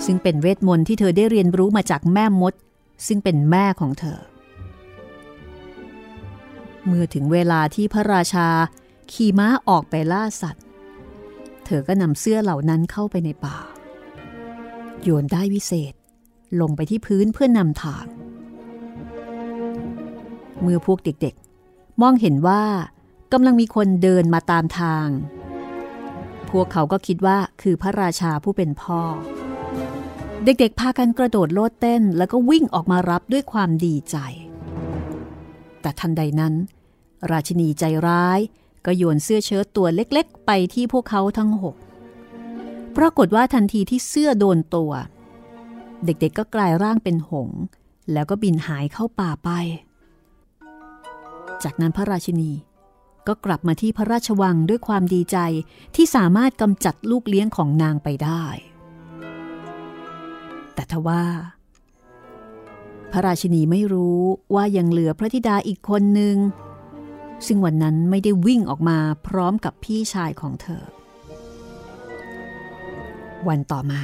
[0.05, 2.55] ซึ่งเป็นเวทมนต์ที่เธอได้เรียนรู้มาจากแม่มด
[3.07, 4.21] ซึ่งเป็นแม่ของเธอ
[6.87, 8.49] เมื่อถึงเวลาที่พระราชา
[9.13, 10.65] ขี่ม้าออกไปล่าสัตว์
[11.65, 13.59] เธอก็นำเสื้อเหล่านั้นเข้าไปในป่า
[15.03, 15.95] โยนได้วิเศษ
[16.61, 18.07] ลงไปที่พื้นเพื่อนำทาง
[20.63, 21.46] เมื่อพวกเด็กๆ
[22.03, 22.63] มองเห็นว่า
[23.33, 25.09] กำลังมีคนเดินมาตามทาง
[26.51, 29.01] พวกเขาก็คิดว่าคือพระราชาผู้เป็นพ่อ
[30.45, 34.17] เด็กๆ พากันกระโดดโลดเต้น แล้วก็วิ่งออกมารับด้วยความดีใจ
[35.81, 36.55] แต่ทันใดนั้น
[37.31, 38.41] ราชินีใจร้าย
[38.87, 41.77] ก็โยนเสื้อเชิ้ตตัวเล็กๆ ไปที่พวกเขาทั้งหก
[42.97, 44.93] ปรากฏว่าทันทีที่เสื้อโดนตัว
[46.05, 47.61] เด็กๆก็กลายร่างเป็นหงส์
[48.13, 49.51] แล้วก็บินหายเข้าป่าไป
[51.65, 52.53] จากนั้นพระราชินี
[53.27, 55.39] ก็กลับมาที่พระราชวังด้วยความดีใจ
[55.97, 58.45] ที่สามารถกำจัดลูกเลี้ยงของนางไปได้
[60.75, 61.25] แต่ทว่า
[63.13, 64.21] พระราชินีไม่รู้
[64.55, 66.37] ว่ายังเหลือพระธิดาอีกคนหนึ่ง
[67.47, 70.85] ซึ่งวันนั้นไม่ได้วิ่งออกมาพร้อมกับพี่ชายของเธอ
[73.49, 74.03] วันต่อมา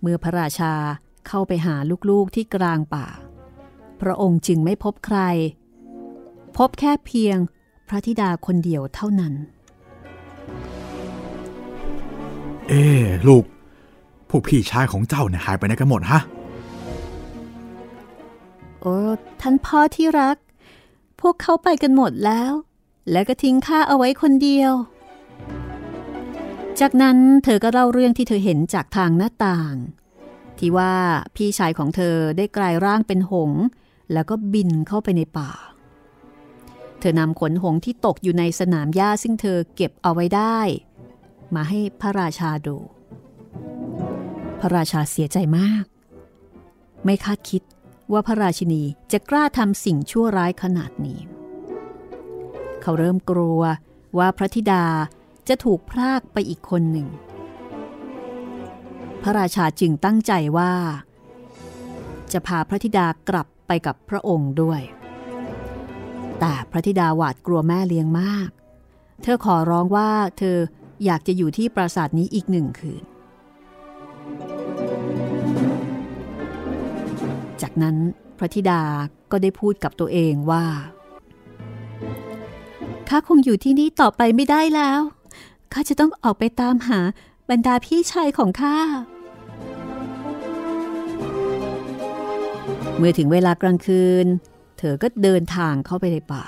[0.00, 0.74] เมื่อพระราชา
[1.28, 1.76] เข้าไปหา
[2.10, 3.06] ลูกๆที่กลางป่า
[4.00, 5.20] พระองค์จึงไม่พบใคร
[6.58, 7.36] พบแค่เพียง
[7.88, 9.34] พระธิดาคนเดียวเท่านั้น
[12.68, 12.84] เอ๊
[13.28, 13.44] ลูก
[14.28, 16.20] พวกพี่ชายของเจ้าเนี่ยหายไปไหนกันหมดฮะ
[18.80, 18.96] โอ้
[19.40, 20.36] ท่านพ่อที่รัก
[21.20, 22.52] พวกเขาไปกันหมดแล้ว
[23.10, 24.72] และก็ทิ้งข้าเอาไว้คนเดียว
[26.80, 29.74] จากนั้นเธอก็เล่าเรื่องที่เธอเห็นจากทางหน้าต่าง
[30.58, 30.94] ที่ว่า
[31.36, 33.62] พี่ชายของเธอได้กลายร่างเป็นหงส์
[34.12, 35.50] แล้วก็บินเข้าไปในป่า
[37.04, 40.58] เธอนำขนหงส์ที่ตกอยู่ในสนามหญ้าซึ่งเธอเก็บเอาไว้ได้
[41.54, 42.76] มาให้พระราชาดู
[44.60, 45.84] พระราชาเสียใจมาก
[47.04, 47.62] ไม่คาดคิด
[48.12, 51.20] ว่าพระราชินีจะกล้าทำสิ่งชั่วร้ายขนาดนี้
[52.82, 53.60] เขาเริ่มกลัว
[54.18, 54.84] ว่าพระธิดา
[55.48, 57.08] จะถูกพรากไปอีกคนหนึ่ง
[59.22, 60.72] พระราชาจึงตั้งใจว่า
[62.32, 64.82] จะพาพระธิดากลับไปกับพระองค์ด้วย
[66.44, 68.48] แต่พระธิดาหวาดกลัวแม่เลี้ยงมาก
[69.22, 70.56] เธอขอร้องว่าเธอ
[71.04, 73.02] อยากจะอยู่ที่ปราสาทนี้อีกหนึ่งคืน
[77.62, 77.96] จากนั้น
[78.38, 78.80] พระธิดา
[79.30, 80.64] ก็ได้พูดกับตัวเองว่า
[83.08, 85.00] ข้าคงอยู่ที่นี่ต่อไปไม่ได้แล้ว
[85.72, 87.00] ข้าจะต้องออกไปตามหา
[87.50, 88.76] บรรดาพี่ชายของข้า
[92.96, 94.26] เมื่อถึงเวลากลางคืน
[94.84, 96.44] เธอก็เดินทางเข้าไปในป่า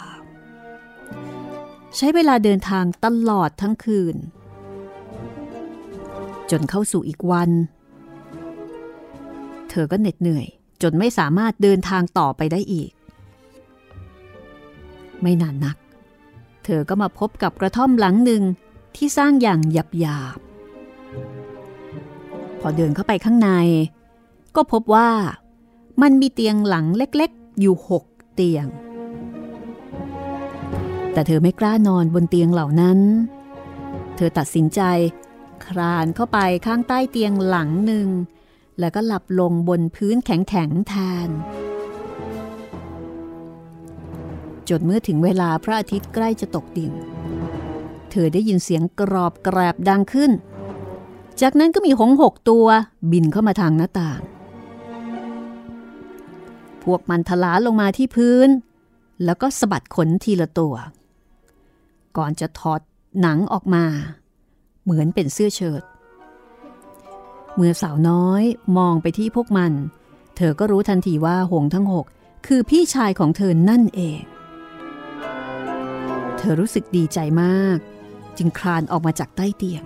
[1.97, 4.17] ใช้เวลาเดินทางตลอดทั้งคืน
[6.51, 7.51] จนเข้าสู่อีกวัน
[9.71, 10.47] เธอก็เหน็ดเหนื่อย
[10.83, 12.91] จนไม่สามารถเดินทางต่อไปได้อีก
[15.23, 15.77] ไม่นานนัก
[16.65, 18.43] เธอก็มาพบกับกระท่อมหลังหนึ่ง
[18.97, 23.51] ที่สร้างอย่างหยาบๆพอเดินเข้าไปข้างใน
[24.57, 25.09] ก็พบว่า
[26.03, 28.67] มันมีเตียงหลังเล็กๆ อยู่หก เตียง
[31.13, 32.99] แต่เธอไม่กล้านอนบนเตียงเหล่านั้น
[34.17, 34.81] เธอตัดสินใจ
[35.67, 38.09] คลานเข้าไปข้างใต้เตียงหลังหนึ่ง
[38.79, 40.95] แล้วก็หลับลงบนพื้นแข็งๆแท
[41.27, 41.29] น
[44.69, 46.93] จนเมื่อถึงเวลาพระอาทิตย์ใกล้จะตกดิน
[48.11, 50.31] เธอได้ยินเสียงกรอบแกรบดังขึ้น
[51.41, 52.67] จากนั้นก็มีหงส์หกตัว
[53.13, 54.21] บินเข้ามาทางหน้าต่าง
[56.85, 58.49] พวกมันทลาลงมาที่พื้น
[59.25, 60.75] แล้วก็สะบัดขนทีละตัว
[62.17, 62.81] ก่อนจะถอด
[63.21, 63.85] หนังออกมา
[64.83, 65.83] เหมือนเป็นเสื้อเชิ้ต
[67.55, 68.43] เมื่อสาวน้อย
[68.79, 69.73] มองไปที่พวกมัน
[70.37, 72.07] เธอก็รู้ทันทีว่าหงทั้งหก
[72.47, 74.21] คือพี่ชายของเธอนั่นเอง
[76.39, 77.79] เธอรู้สึกดีใจมาก
[78.37, 79.85] จึงคลานออกมาจากใต้เตียง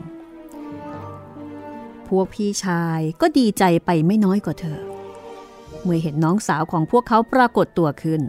[2.08, 4.80] พวกพี่ชายก็ดีใจไปไม่น้อยกว่าเธอ
[5.82, 8.20] เมื่อเห็นน้องสาวของพวกเขาปรากฏตัวขึ้น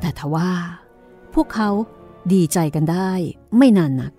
[0.00, 0.50] แต่ทว่า
[1.34, 1.70] พวกเขา
[2.32, 3.10] ดีใจกันได้
[3.58, 4.12] ไม่นานนัก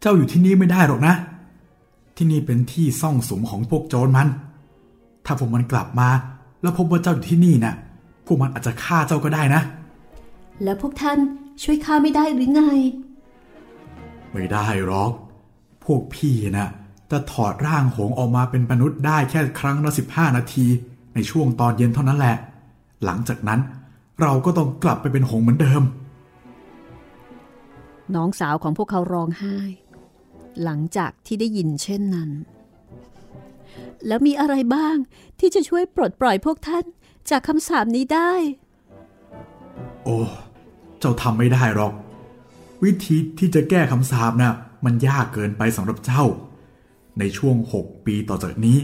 [0.00, 1.14] เจ้าอยู่ที่นี่ไม่ได้หรอกนะ
[2.16, 4.28] ที่นี่เป็นที่ซ่องสุมของพวกโจรมัน
[5.26, 6.08] ถ้าพวกมันกลับมา
[6.62, 7.74] แล้วพบว่าเจ้าอยู่ที่นี่นะ่ะ
[8.26, 9.62] พวกมันอาจจะฆ่าเจ้าก็ได้นะ
[10.62, 11.18] แล้วพวกท่าน
[11.62, 12.62] ช่วยข้าไม่ได้หรือไง
[14.32, 15.12] ไม่ได้หรอก
[15.84, 16.68] พวกพี่นะ่ะ
[17.12, 20.66] จะถอดร่างหงออกมาเป็นมนุษย์ได้แค่ครั้งละสิบห้านาที
[21.14, 22.36] ในช่วงตอนเย็นเท่านั้นแหละ
[23.04, 23.60] หลังจากนั้น
[24.20, 25.82] เราก็ต้องกลับไปเป็นหงเหมือนเดิม
[28.14, 29.58] น้องสาวของพวกเขาร้องไห้
[30.62, 32.30] หลังจากที่ได้ยินเช่นนั้น
[34.06, 34.96] แล้วมีอะไรบ้าง
[35.40, 36.84] ที่จะช่วยปลดปล่อยพวกท่าน
[37.30, 38.32] จากคำสาปนี้ได้
[40.04, 40.16] โอ้
[41.00, 41.92] เจ้าทำไม่ได้หรอก
[42.84, 46.22] วิธีที่จะแก้คำสาปนะ่ะมันยากเกินไปสำหรับเจ้า
[47.18, 48.78] ในช่วงหกปีต่อจากนี้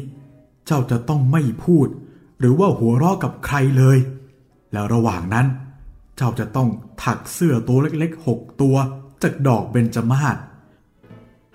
[0.67, 1.89] เจ้าจะต้องไม่พูด
[2.39, 3.99] หรือว่าหัวเราะกับใครเลย
[4.73, 5.47] แล้วระหว่างนั้น
[6.17, 6.69] เจ้าจะต้อง
[7.03, 8.77] ถักเสื้อตัวเล็กๆหกตัว
[9.23, 10.37] จากดอกเบญจมาศ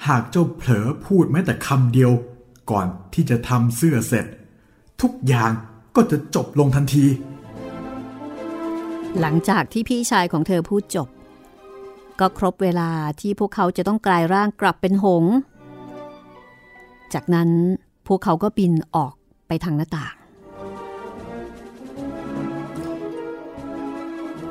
[0.07, 2.11] หากเจ้าเผลอพูดแม้แต่คำเดียว
[2.71, 4.25] ก่อนที่จะทำเสื้อเสร็จ
[5.01, 5.51] ทุกอย่าง
[5.95, 7.05] ก็จะจบลงทันที
[9.19, 11.07] หลังจากที่พี่ชายของเธอพูดจบ
[12.19, 15.33] ก็ครบเวลาที่พวกเขาจะต้องกลายร่างกลับเป็นหงส์
[17.13, 17.49] จากนั้น
[18.07, 19.13] พวกเขาก็บินออก
[19.47, 20.15] ไปทางหน้าต่าง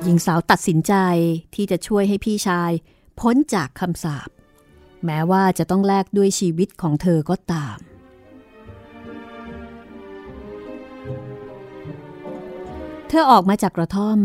[0.03, 0.95] หญิงสาวตัดสินใจ
[1.55, 2.71] ที่จะช่วยให้พี่ชาย
[3.21, 4.29] พ้นจากคำสาป
[5.05, 7.79] แม้ว่าจะต้องแลกด้วยชีวิตของเธอก็ตาม
[13.09, 14.21] เธอออกมาจากกระท่อม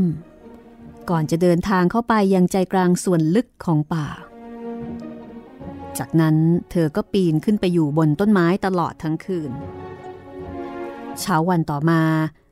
[1.10, 4.08] ก่อนจะเดินทางเข้าไปยังใจกลางส่วนลึกของป่า
[6.00, 6.36] จากนั้น
[6.72, 9.52] เธอก็ปีนขึ้นไปอยู่บนต้นไม้ตลอดทั้งคืน
[11.20, 12.02] เช้าวันต่อมา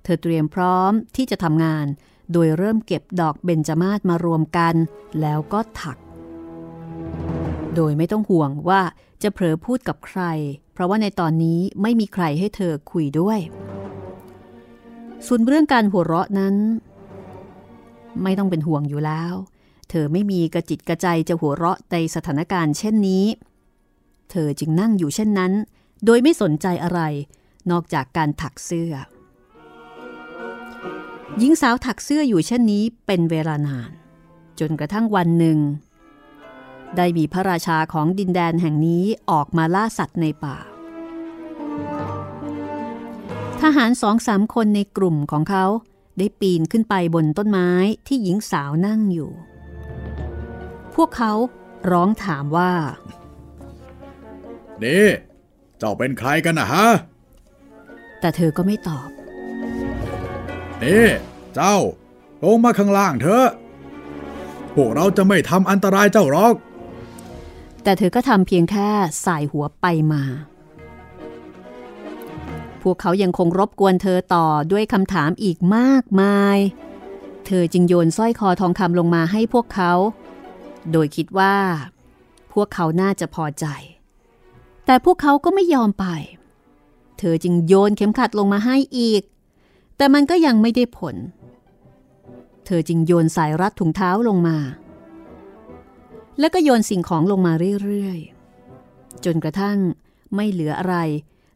[0.04, 1.86] เธอเตรียมพร้อมที่จะทำงาน
[2.32, 4.76] โดยเริ่มเก็บดอกเบญจมาศมารวมกัน
[5.22, 5.98] แล้วก็ถัก
[7.76, 8.82] โดยไม่ต้องห่วงว่า
[9.24, 10.22] จะเผลอพูดกับใคร
[10.74, 13.40] เพราะว่าในตอนนี้ไม่มีใครให้เธอคุยด้วย
[15.28, 16.56] ส่วนเรื่องการหัวเราะนั้น
[18.24, 19.34] ไม่ต้องเป็นห่วงอยู่แล้ว
[19.90, 23.26] เธอไม่มีกระจิตกระใจจะหัวเราะในสถานการณ์เช่นนี้
[24.32, 25.54] เธอจึงนั่งอยู่เช่นนั้น
[26.06, 27.02] โดยไม่สนใจอะไร
[27.72, 28.94] นอกจากการถักเสื้อ
[31.40, 33.92] หญิงสาวถักเสื้ออยู่เช่นนี้เป็นเวลานาน
[34.60, 35.60] จนกระทั่งวันหนึ่ง
[36.98, 40.58] ได้มีพระราชาของดินแดนแห่งนี้ออกมาล่าสัตว์ในป่า
[43.62, 45.66] ทหารสองสามคนในกลุ่มของเขา
[46.18, 47.70] ได้ปีนขึ้นไปบนต้นไม้
[48.08, 49.32] ที่หญิงสาวนั่งอยู่
[50.96, 51.34] พวกเขา
[51.92, 52.72] ร้องถามว่า
[54.84, 55.06] นี่
[55.78, 56.88] เจ้าเป็นใครกันนะฮะ
[58.20, 59.10] แต่เธอก็ไม่ตอบ
[60.84, 61.06] นี่
[61.56, 61.78] เจ้า
[62.44, 63.48] ลงมาข้างล่างเถอะ
[64.76, 66.56] พวกเราจะไม่ทำอันตรายเจ้าหรอก
[67.84, 68.90] แต่เธอก็ทำเพียงแค่
[69.26, 70.24] สายหัวไปมา
[72.82, 76.58] พวกเขายังคงรบกวนเธอต่อด้วยคำถามอีกมากมาย
[77.46, 79.92] เธอจึงโยนสร้อยคอทองคำลงมาให้พวกเขา
[80.92, 81.56] โดยคิดว่า
[82.54, 83.66] พวกเขาน่าจะพอใจ
[84.86, 86.06] แต่พวกเขาก็ไม่ยอมไป
[87.20, 89.24] เธอจึงโยนเข็มขัดลงมาให้อีก
[89.98, 91.16] แต่มันก็ยังไม่ได้ผล
[92.66, 94.58] เธอจึงโยนสายรัดถุงเท้าลงมา
[96.40, 99.78] แล้วก็โยนสิ่งของลงมาเรื่อยๆ จนกระทั่ง
[100.36, 100.96] ไม่เหลืออะไร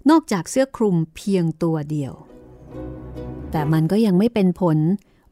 [0.10, 2.14] นอกจากเสื้อคลุมเพียงตัวเดียว
[3.52, 4.78] แต่มันก็ยังไม่เป็นผล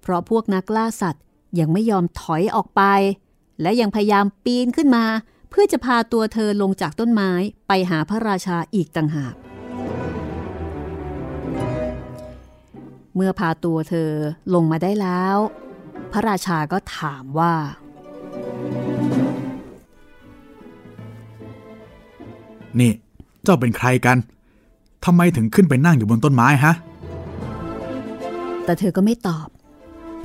[0.02, 1.24] เพราะพวกนักล่าสัตว์
[1.60, 2.82] ยังไม่ยอมถอยออกไป
[3.62, 5.06] และยังพยายามปีนขึ้นมา
[5.50, 7.32] เพื่อจะพาตัวเธอลงจากต้นไม้
[7.68, 9.36] ไปหาพระราชาอีกต่างหาก
[13.16, 14.12] เมื่อพาตัวเธอ
[14.54, 15.38] ลงมาได้แล้ว
[16.12, 17.54] พระราชาก็ถามว่า
[22.80, 22.92] นี่
[23.44, 24.18] เจ้าเป็นใครกัน
[25.06, 26.74] ทำไมถึงขึ้นไปนั่งอยู่บนต้นไม้ฮะ
[28.66, 29.48] แต่เธอก็ไม่ตอบ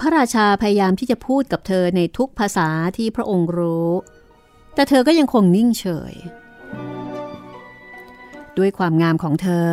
[0.05, 3.91] พระราชาพยายามที่จะพูดกับเธอในทุกภาษาที่พระองค์รู้
[4.75, 6.15] แต่เธอก็ยังคงนิ่งเฉย
[8.59, 9.69] ด้วยความงามของเธอ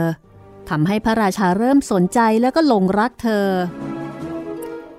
[0.69, 3.45] ทำให้พระราชาเริ่มสนใจแล้วก็หลงรักเธอ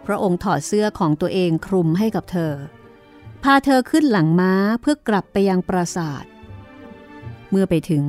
[0.07, 2.53] พระองค์ถอดเสื้อของตัวเองคลุมให้กับเธอ
[3.43, 6.25] พาเธอขึ้นหลังม้าเพื่อกลับไปยังปราสาท
[7.51, 8.05] เมื่อไปถึง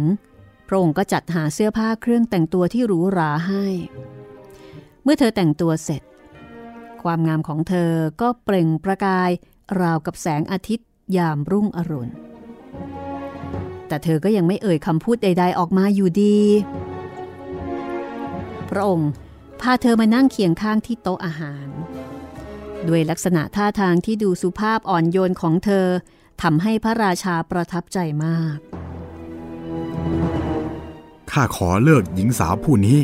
[0.67, 3.65] พระองค์ก็จัดหาเสื้อผ้าเครื่องแต่งตัวที่หรูหราให้
[5.03, 6.01] เมื่อเธอแต่งตัวเสร็จ
[7.03, 9.29] ความงามของเธอก็เปล่งประกาย
[9.81, 10.87] ราวกับแสงอาทิตย์
[11.17, 12.13] ยามรุ่งอรุณ
[13.87, 16.39] แต่เธอก็ยังไม่เอ่ยคำพูดใด ๆ ออกมาอยู่ดี
[18.69, 19.11] พระองค์
[19.61, 21.67] พาเธอมานั่งเคียงข้างที่โต๊ะอาหาร
[22.87, 25.87] ด้วยลักษณะท่าทางที่ดูสุภาพอ่อนโยนของเธอ
[26.41, 28.57] ทำให้พระราชาประทับใจมาก
[31.31, 32.97] ข้าขอเลิกหญิงสาวผู้นี้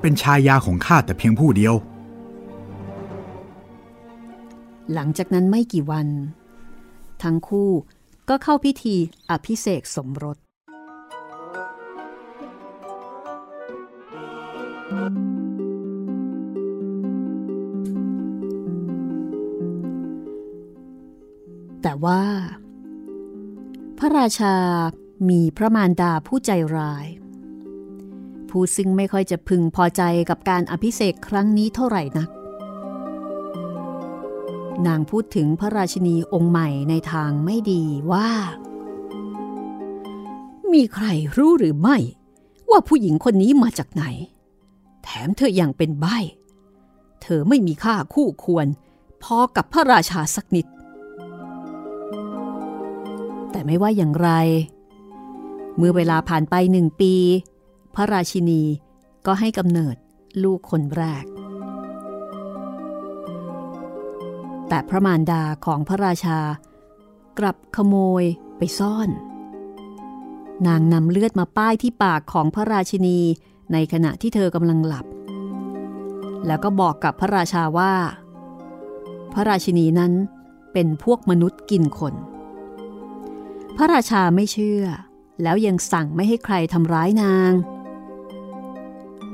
[0.00, 1.74] เป็นชายาของข้าแต่เพียงผู้เดียว
[4.94, 6.08] หลังจากนั้นไม่กี่วัน
[7.22, 7.70] ทั้งคู่
[8.28, 8.96] ก็เข้าพิธี
[9.30, 10.36] อภิเษกสมรส
[21.82, 22.22] แต่ว่า
[23.98, 24.56] พระราชา
[25.28, 27.06] มีพระมารดาผู้ใจร้าย
[28.50, 32.28] ผู้ซึ่งไม่ค่อยจะพึงพอใจกับการอภิเษกครั้งนี้เท่าไหร่นัก
[34.86, 38.28] นางพูดถึงพระราชินีองค์ใหม่ในทางไม่ดีว่า
[40.72, 41.96] มีใครรู้หรือไม่
[42.70, 44.04] ว่าผู้หญิงคนนี้มาจากไหน
[45.02, 46.06] แถมเธออยังเป็นใบ
[47.22, 48.66] เธอไม่มีค่าคู่ควร
[49.22, 50.66] พอกับพระราชาสักนิด
[53.50, 54.30] แต่ไม่ว่าอย่างไร
[55.76, 57.14] เมื่อเวลาผ่านไปหนึ่งปี
[57.94, 58.62] พระราชินี
[59.26, 59.96] ก็ให้กำเนิด
[60.42, 61.24] ลูกคนแรก
[64.68, 66.38] แต่พระมารดาของพระราชา
[67.38, 68.24] กลับขโมย
[68.58, 69.08] ไปซ่อน
[70.66, 73.18] นางนำเลือดมาป้ายที่ปากของพระราชินี
[73.72, 75.06] ในขณะที่เธอกำลังหลับ
[76.46, 77.94] แล้วก็บอกกับพระราชาว่า
[79.34, 80.12] พระราชินีนั้น
[80.72, 82.14] เป็นพวกมนุษย์กินคน
[83.76, 84.84] พระราชาไม่เชื่อ
[85.42, 87.52] แล้วยังสั่งไม่ให้ใครทำร้ายนาง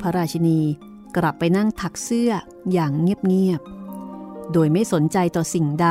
[0.00, 0.60] พระราชินี
[1.16, 2.32] กลับไปนั่งถักเสื้อ
[2.72, 3.81] อย่างเงียบๆ
[4.52, 5.88] โดยไม่สนใจต่อสิ่งใด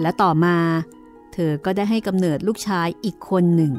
[0.00, 0.56] และต่อมา
[1.32, 3.72] เธอก็ได้ให้กำเนิดลูกชายอีกคนหนึ่ง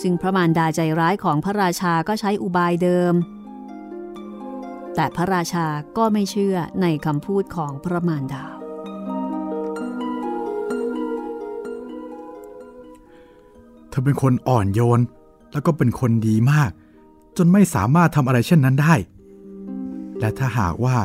[0.00, 3.14] ซึ่งพระมารดาใจร้ายของพระราชาก็ใช้อุบายเดิม
[4.94, 8.44] แต่พระราชาก็ไม่เชื่อในคำพูดของพระมารดา
[13.88, 15.00] เธอเป็นคนอ่อนโยน
[15.52, 16.70] แล้วก็เป็นคนดีมาก
[17.36, 18.94] จนไม่สามารถทำอะไรเช่นนั้นได้
[20.20, 20.96] และถ้าหากว่า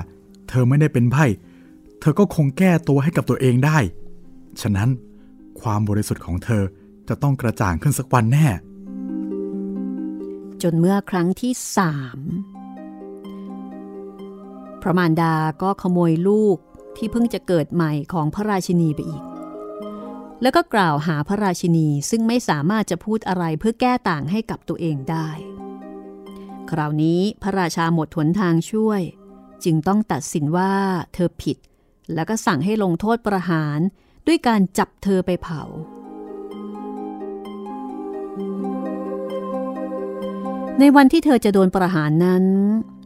[0.49, 1.25] เธอไม่ได้เป็นไพ่
[1.99, 3.77] เธอก็คงแก้ตัวให้กับตัวเองได้
[4.61, 4.89] ฉะนั้น
[5.61, 6.63] ความบริสุทธิ์ของเธอ
[7.07, 8.47] จะต้องกระจ่างขึ้นสักวันแน่
[10.61, 12.19] จนเมื่อครั้งที่สาม
[14.81, 16.57] พระมารดาก็ขโมยลูก
[16.97, 19.23] ที่เพิ่งจะเกิดใหม่ของพระราชินีไปอีก
[20.41, 25.29] แล้วก็กล่าวหาพระราชินีซึ่งไม่สามารถจะพูดอะไรเพื่อแก้ต่างให้กับตัวเองได้
[26.69, 29.01] คราวนี้พระราชาหมดหนทางช่วย
[29.63, 30.73] จึงต้องตัดสินว่า
[31.13, 31.57] เธอผิด
[32.13, 33.79] แล้วก็สั่งให้ลงโทษประหาร
[34.27, 35.61] ด้วยการจับเธอไปเผา
[40.79, 42.45] ในวันที่เธอจะโดนประหารนั้น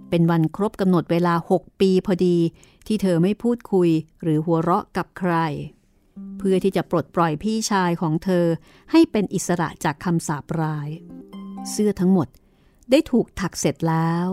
[0.09, 2.37] เป็นวันครบกำหนดเวลา 6 ปีพอดี
[2.87, 3.89] ที่เธอไม่พูดคุย
[4.21, 5.33] หรือหัวเราะกับใคร
[6.37, 8.45] เพื่อที่จะปลดปล่อยพี่ชายของเธอ
[8.91, 10.89] ให้เป็นอิสระจากคำสาปร้าย
[11.69, 12.27] เสื้อทั้งหมด
[12.91, 14.27] ได้ถูกถักเสร็จแล้ว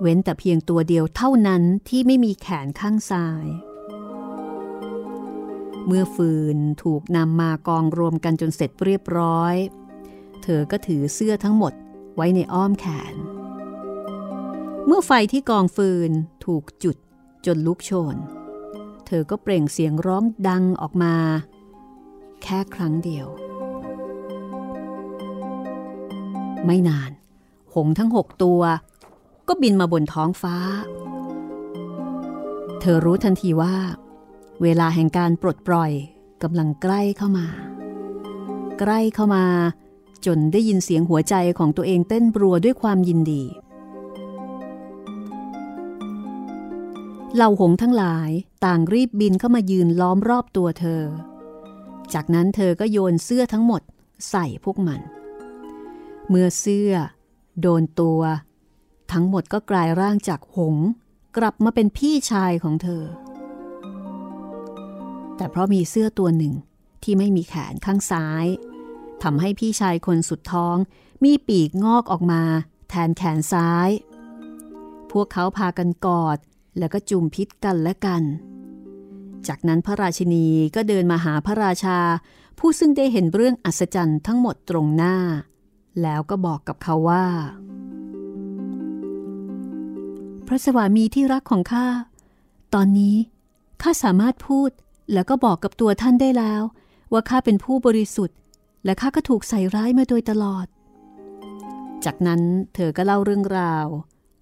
[0.00, 3.46] เว้นแต่เพียงตัวเดียวเท่านั้นที่ไม่มีแขนข้างซ้าย
[5.86, 9.54] เมื่อฟืนถูกนำมากองรวมกันจนเสร็จเรียบร้อย
[10.42, 11.72] เธอก็ถือเสื้อทั้งหมด
[12.16, 13.14] ไว้ในอ้อมแขน
[14.86, 16.10] เมื่อไฟที่กองฟืน
[16.44, 16.96] ถูกจุด
[17.46, 18.16] จนลุกโชน
[19.06, 21.14] เธอก็เปล่งเสียงร้องดังออกมา
[22.42, 23.26] แค่ครั้งเดียว
[26.66, 27.10] ไม่นาน
[27.74, 28.60] หงทั้งหกตัว
[29.48, 30.56] ก็บินมาบนท้องฟ้า
[32.80, 33.76] เธอรู้ทันทีว่า
[34.62, 35.92] เวลาแห่งการปลดปล่อย
[36.42, 37.46] กำลังใกล้เข้ามา
[38.78, 39.44] ใกล้เข้ามา
[40.26, 43.42] จนได้ยินเสียงหัวใจของตัวเองเต้นรัวด้วยความยินดี
[47.34, 48.30] เหล่าหงทั้งหลาย
[48.64, 51.02] ต่างรีบบินเข้ามายืนล้อมรอบตัวเธอ
[52.14, 53.82] จากนั้นเธอก็โยนเสื้อทั้งหมด
[54.30, 55.00] ใส่พวกมัน
[56.28, 56.92] เมื่อเสื้อ
[57.60, 58.20] โดนตัว
[59.12, 60.86] ทั้งหมดก็กลายร่างจากหงส์
[61.36, 63.04] กลับมาเป็นพี่ชายของเธอ
[65.36, 66.54] แต่เพราะมีเสื้อตัวหนึ่ง
[67.02, 68.46] ที่ไม่มีแขนข้างซ้าย
[69.22, 70.76] ทำให้พี่ชายคนสุดท้อง
[71.24, 72.42] มีปีกงอกออกมา
[72.88, 73.88] แทนแขนซ้าย
[75.12, 76.38] พวกเขาพากันกอด
[76.78, 78.22] แล้วก็จุมพิษกันและกัน
[79.48, 81.98] จากนั้นพระราชินีก็เดินมาหาพระราชา
[82.58, 85.16] ผู้ซึ่งได้เห็นเรื่องอัศจรรย์ทั้งหมดตรงหน้า
[86.02, 87.26] แล้วก็บอกกับเขาว่า
[90.48, 91.86] พระสวามีที่รักของข้า
[92.74, 93.16] ตอนนี้
[93.82, 94.70] ข้าสามารถพูด
[95.12, 96.62] แล้วก็บอกกับตัวท่านได้แล้ว
[97.12, 98.36] ว่าข้าเป็นผู้บริสุทธิ์
[98.84, 100.66] และข้าก็ถูกใส่ร้ายมาโดยตลอด
[102.04, 102.40] จากนั้น
[102.74, 103.86] เธอก็เล่าเรื่องราว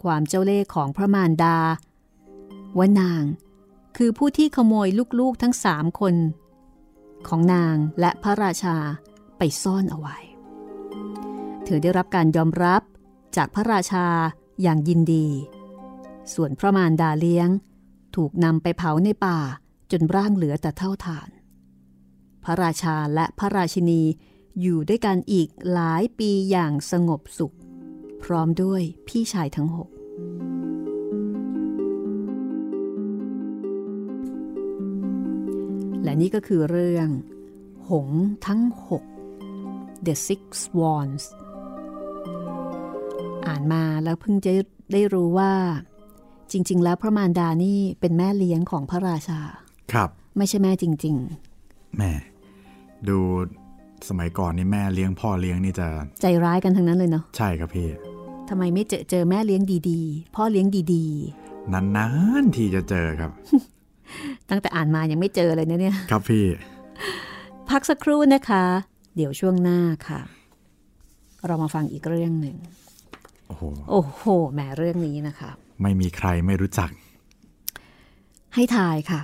[0.03, 1.59] ความเจ้าเล่ห์ของพระมารดา
[2.79, 3.23] ว่านาง
[3.97, 4.89] คือผู้ที่ขโมย
[5.21, 6.15] ลูกๆทั้งสามคน
[7.29, 8.77] ของนางและพระราชา
[9.39, 10.17] ไปซ่อนเอาไว้
[11.65, 12.83] เธอได้รับการยอมรับ
[13.37, 14.07] จากพระราชา
[14.63, 15.27] อย่างยินดี
[16.35, 17.49] ส่วนพระมารดาเลี้ยง
[18.17, 19.39] ถูกนำไปเผาในป่า
[19.91, 21.29] จนร่างเหลือแต่เท่าฐาน
[22.45, 24.03] พระราชาและพระราชินี
[24.61, 27.55] อยู่ด้วยกันอีกหลายปีอย่างสงบสุข
[28.23, 29.89] พร้อมด้วยพี่ชายทั้งหก
[36.03, 37.09] และนี่ก็คือเรื่อง
[37.89, 38.09] หง
[38.47, 41.25] ทั้ง 6 The Six Swans
[43.47, 44.53] อ่านมาแล้วเพิ่งจะ
[44.93, 45.53] ได้รู้ว่า
[46.53, 49.41] จริง ๆ แล้วพระมารดานี่เป็นแม่เลี้ยงของพระราชา
[49.93, 51.17] ครับ ไม่ใช่แม่จริง
[51.99, 52.13] แม่
[53.09, 53.19] ดู
[54.09, 57.89] สมัยก่อนนี่แม่เลี้ยงพ่อเลี้ยงนี่จะๆใจร้ายกันทั้งนั้นเลยเนาะ ใช่ครับพี่
[58.49, 61.05] ทำไมไม่เจอเจอแม่เลี้ยงดีๆ พ่อเลี้ยงดี
[61.73, 62.09] นา
[62.43, 66.45] นๆ ทีจะเจอครับๆตั้งแต่อ่านมายังไม่เจอเลยนะเนี่ย ครับพี่
[67.71, 68.65] พักสักครู่นะคะ
[69.17, 69.79] เดี๋ยวช่วงหน้า
[70.09, 70.21] ค่ะ
[71.47, 72.57] เรามาฟังอีกเรื่องหนึ่ง
[73.49, 75.51] โอ้โห โอ้โห แหมเรื่องนี้นะคะ
[75.83, 76.91] ไม่มีใครไม่รู้จัก
[78.55, 79.21] ให้ทายค่ะ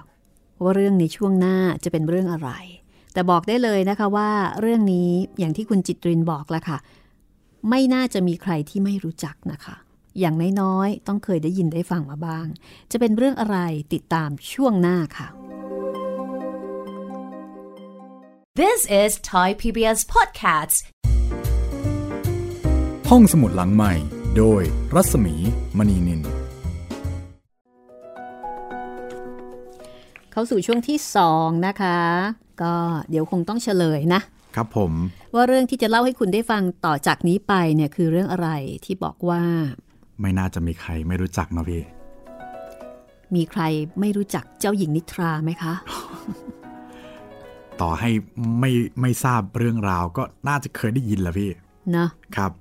[0.62, 2.50] ว่าเรื่องในช่วงหน้าจะเป็นเรื่องอะไร
[3.12, 4.30] แต่บอกได้เลยนะคะว่า
[4.60, 6.78] เรื่องนี้อย่างที่คุณจิตรินบอกแล้วค่ะ
[7.68, 9.76] ไม่น่าจะมีใครที่ไม่รู้จักนะคะ
[10.20, 12.46] อย่างน้อยๆต้องเคยได้ยินได้ฟังมาบ้าง
[12.90, 13.58] จะเป็นเรื่องอะไร
[13.92, 15.28] ติดตามช่วงหน้าค่ะ
[18.62, 20.76] This is Thai PBS Podcasts.
[23.10, 23.92] ห้องสมุดหลังใหม่
[24.36, 24.62] โดย
[24.94, 25.34] รัศมี
[25.78, 26.41] มณีนิน
[30.32, 31.98] เข้าสู่ช่วงที่สองนะคะ
[32.62, 32.74] ก็
[33.10, 34.20] เดี๋ยวคงต้องเฉลยนะ
[34.56, 34.92] ครับผม
[35.34, 38.48] ว่าเรื่องที่จะเล่าให้คุณได้ฟังต่อจากนี้ไปเนี่ยคือเรื่องอะไร
[38.84, 39.42] ที่บอกว่า
[40.20, 41.82] ไม่น่าจะมีใครไม่รู้จักเนาะพี่
[43.34, 43.62] มีใคร
[44.00, 45.74] ไม่รู้จักเจ้าหญิงนิทราไหมคะ
[47.80, 48.10] ต่อให้
[48.60, 48.70] ไม่
[49.00, 51.50] ไม่ทราบเรื่องราวก็น่าจะเคยได้ยินแหละพี่
[51.92, 52.52] เนาะครับ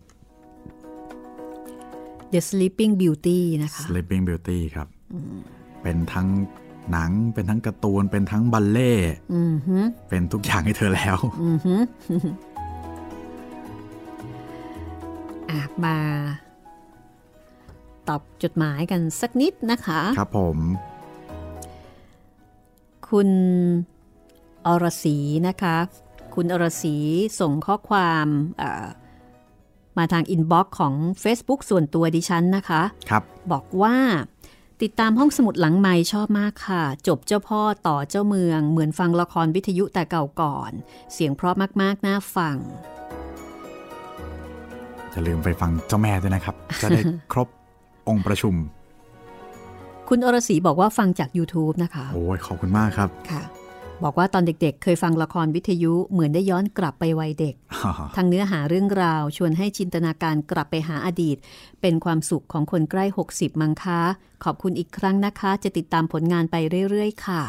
[2.34, 4.88] The Sleeping Beauty นะคะ Sleeping Beauty ครับ
[5.82, 6.28] เป็นทั้ง
[6.92, 9.78] หนังเป็นทั้งการ์ตูนเป็นทั้งบัลเล่ต์อือฮึ
[10.10, 11.76] เป็นทุกอย่างให้เธอแล้วอือฮึ
[15.50, 15.98] อะมา
[18.08, 20.58] ตอบจดหมายกันสักนิดนะคะ ครับผม
[23.10, 23.30] คุณ
[24.66, 25.18] อรศรี
[25.48, 25.76] นะคะ
[26.36, 26.96] คุณอรศรี
[27.40, 28.28] ส่งข้อความ
[28.58, 28.88] เอ่อ
[29.98, 33.96] มาทาง inbox ของ Facebook ส่วนตัวดิฉันนะคะ ครับ บอกว่า
[34.84, 40.72] ติดตามห้องสมุดหลังใหม่ชอบมากค่ะ จบเจ้าพ่อต่อเจ้าเมือง เหมือนฟังละครวิทยุแต่เก่าก่อน
[41.14, 42.58] เสียงเพราะมากๆน่าฟัง
[45.14, 47.02] อย่าลืมไปฟังเจ้าแม่ด้วยนะครับ จะได้
[47.34, 47.48] ครบ
[48.10, 48.56] องค์ประชุม
[50.10, 53.42] คุณอรศรีบอกว่าฟังจาก YouTube นะคะ โอ้ยขอบคุณมากครับค่ะ
[54.04, 57.56] บอกว่าตอนเด็กๆ เคยฟังละครวิทยุเหมือนได้ย้อนกลับไปวัยเด็ก
[58.16, 61.38] ทั้งเนื้อหาเรื่องราว ชวนให้จินตนาการกลับไปหาอดีต
[61.82, 64.02] เป็นความสุขของคนใกล้ 60 มังคะ
[64.44, 66.56] ขอบคุณอีกครั้งนะคะ จะติดตามผลงานไป
[66.90, 67.42] เรื่อยๆ ค่ะ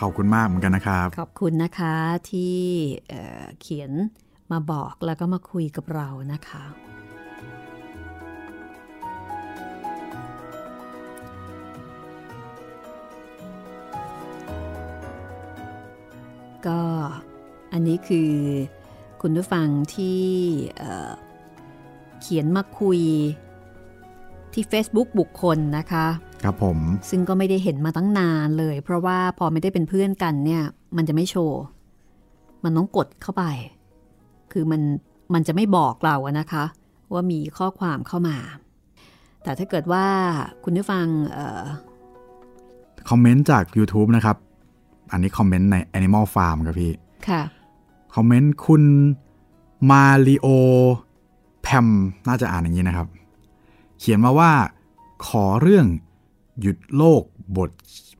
[0.00, 1.94] ขอบคุณมากเหมือนกันนะครับ ขอบคุณนะคะ
[2.30, 2.56] ที่
[3.08, 3.90] เอ่อเขียน
[4.52, 6.64] มาบอกแล้วก็มาคุยกับเรานะคะ
[16.68, 16.78] ก็
[17.72, 18.30] อันนี้คือ
[19.20, 20.20] คุณผู้ฟังที่
[20.78, 21.12] เอ่อ
[22.20, 23.00] เขียนมาคุย
[24.52, 26.06] ที่ Facebook บุคคลนะคะ
[26.42, 26.78] ครับผม
[27.10, 30.62] ซึ่งก็ไม่ได้เห็นมาตั้งนานเลย เพราะว่าพอไม่ได้เป็นเพื่อนกันเนี่ย
[30.96, 31.60] มันจะไม่โชว์
[32.64, 33.44] มันต้องกดเข้าไป
[34.52, 34.82] คือมัน
[35.34, 36.64] มันจะไม่บอกเราอะนะคะ
[37.12, 38.36] ว่ามีข้อความเข้ามา
[39.42, 40.06] แต่ถ้าเกิดว่า
[40.64, 41.64] คุณผู้ฟังเอ่อ
[43.08, 44.36] คอมเมนต์จาก YouTube นะครับ
[45.10, 46.92] อันนี้คอมเมนต์ใน Animal Farm ครับพี่
[47.28, 47.42] ค่ะ
[48.14, 48.82] คอมเมนต์คุณ
[49.90, 50.46] มาริโอ
[51.62, 51.86] แพม
[52.28, 53.08] น่าจะอ่านอย่างนี้นะครับ
[53.98, 54.52] เขียนมาว่า
[55.26, 55.86] ขอเรื่อง
[56.60, 57.22] หยุดโลก
[57.56, 57.70] บท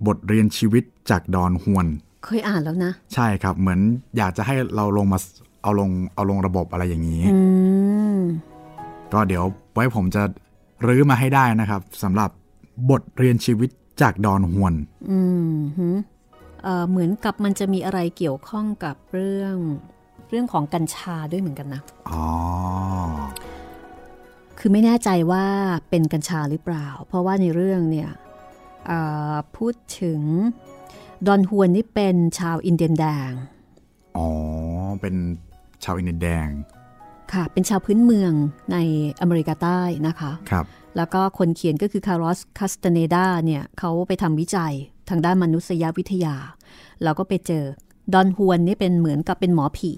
[0.07, 1.87] บทเรียนชีวิตจากดอนฮวน
[2.25, 3.81] เคยอ่านแล้วนะ ใช่ครับ เหมือน
[4.17, 5.19] อยากจะให้เราลงมา
[5.63, 7.39] เอาลงเอาลงระบบอะไรอย่างนี้อื
[8.17, 8.21] ม
[9.13, 10.23] ก็เดี๋ยวไว้ผมจะ
[10.87, 12.31] รื้อมาให้ได้นะครับสำหรับ
[12.91, 13.71] บทเรียนชีวิต
[14.03, 14.75] จากดอนฮวน
[15.11, 15.21] อื
[15.57, 15.89] มฮึ
[16.67, 19.57] เอ่อเหมือนกับมันจะมีอะไรเกี่ยวข้องกับเรื่อง
[20.31, 22.25] เรื่องของกัญชาด้วยเหมือนกันนะอ๋อ
[24.59, 25.45] คือไม่แน่ใจว่า
[25.91, 28.11] เป็นกัญชาหรือเปล่า เพราะว่าในเรื่องเนี่ย
[28.87, 29.01] เอ่
[29.33, 30.21] อพูดถึง
[31.27, 33.31] ดอนฮวนนี่เป็นชาวอินเดียนแดง
[34.17, 34.29] อ๋อ
[35.01, 35.15] เป็น
[35.85, 36.49] ชาวอินเดียแดง
[37.33, 38.33] ค่ะ เป็นชาวพื้นเมือง
[38.73, 38.77] ใน
[39.21, 44.75] อเมริกาใต้นะคะ ครับ แล้วก็คนเขียนก็คือคาร์ลอสคาสตเนดาเนี่ยเขาไปทำวิจัย
[45.11, 46.37] ทางด้านมนุษยวิทยา
[47.03, 47.65] แล้วก็ไปเจอ
[48.13, 49.93] ดอนฮวนนี่เป็นเหมือนกับเป็นหมอผี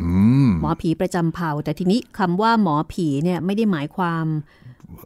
[0.00, 0.10] อื
[0.46, 4.26] มหมอผีประจำเผ่า แต่ทีนี้คำว่าหมอผีเนี่ยไม่ได้หมายความ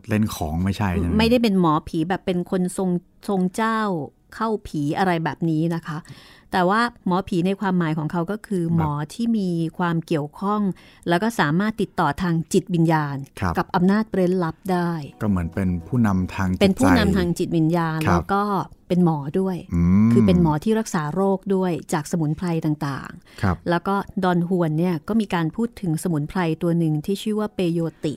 [0.09, 2.91] เล่นของไม่ใช่ใช่ไหมไม่ได้เป็นหมอผีแบบเป็นคนทรง
[3.29, 3.81] ทรงเจ้า
[4.35, 5.99] เข้าผีอะไรแบบนี้นะคะ
[6.53, 10.61] แต่ว่าหมอผีในความหมายของเขาก็คือ หมอที่มีความเกี่ยวข้อง
[11.09, 14.93] แล้วก็สามารถติดต่อทางจิตวิญญาณครับกับอำนาจเร้นลับได้
[15.23, 18.43] ก็เหมือนเป็นผู้นำทางจิตใจเป็นผู้นำทางจิตวิญญาณครับแล้วก็
[18.89, 19.57] เป็นหมอด้วย
[20.07, 23.11] มคือเป็นหมอที่รักษาโรคด้วยจากสมุนไพรต่าง
[23.43, 23.95] ครับๆแล้วก็
[24.25, 28.15] ดอนฮวนเนี่ยก็มีการพูดถึงสมุนไพรตัวหนึ่งที่ชื่อว่าเปโยติ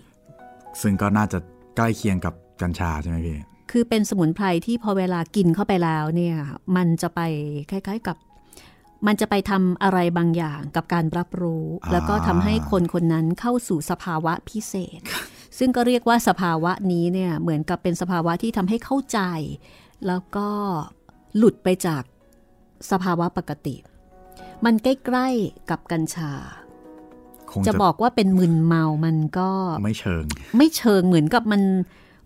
[0.82, 1.38] ซึ่งก็น่าจะ
[1.76, 3.38] ใกล้เคียงกับกัญชาใช่ไหมพี่
[3.76, 6.38] คือเป็นสมุนไพรที่พอเวลากินเข้าไปแล้วเนี่ย
[6.76, 7.22] มันจะไป
[7.72, 8.18] คล้ายๆกับ
[9.08, 15.02] มันจะไปทำอะไรบางอย่างกับการรับรู้อ่าแล้วก็ทำให้คนคนนั้นเข้าสู่สภาวะพิเศษ
[15.58, 19.20] ซึ่งก็เรียกว่าสภาวะนี้เนี่ยเหมือนกับเป็นสภาวะที่ทำให้เข้าใจ
[20.08, 20.48] แล้วก็
[21.38, 22.04] หลุดไปจาก
[22.92, 23.76] สภาวะปกติ
[24.66, 26.32] มันใกล้ๆกับกัญชา
[27.52, 29.50] คงจะบอกว่าเป็นมึนเมามันก็
[29.84, 30.24] ไม่เชิง
[30.58, 31.62] ไม่เชิงเหมือนกับมัน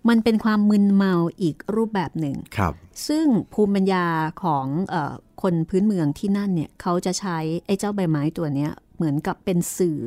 [0.10, 2.74] มันเป็นความมึนเมาอีกรูปแบบหนึ่งครับ
[3.08, 4.06] ซึ่งภูมิปัญญา
[4.44, 9.98] ของเออคนพื้นเมืองที่นั่นเนี่ยเขาจะใช้ไอ้เจ้าใบไม้ตัวเนี้ยเหมือนกับเป็นสื่อ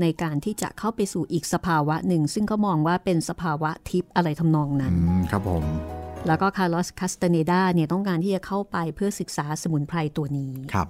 [0.00, 5.64] ในการที่จะเข้าไปสู่อีกสภาวะหนึ่ง ซึ่งเขามองว่าเป็นสภาวะทิพย์อะไรทำนองนั้นอืมครับผม
[6.26, 10.88] แล้วก็คาร์ลอสคาสตาเนดาเนี่ยต้องการที่จะเข้าไปเพื่อศึกษาสมุนไพรตัวนี้ครับ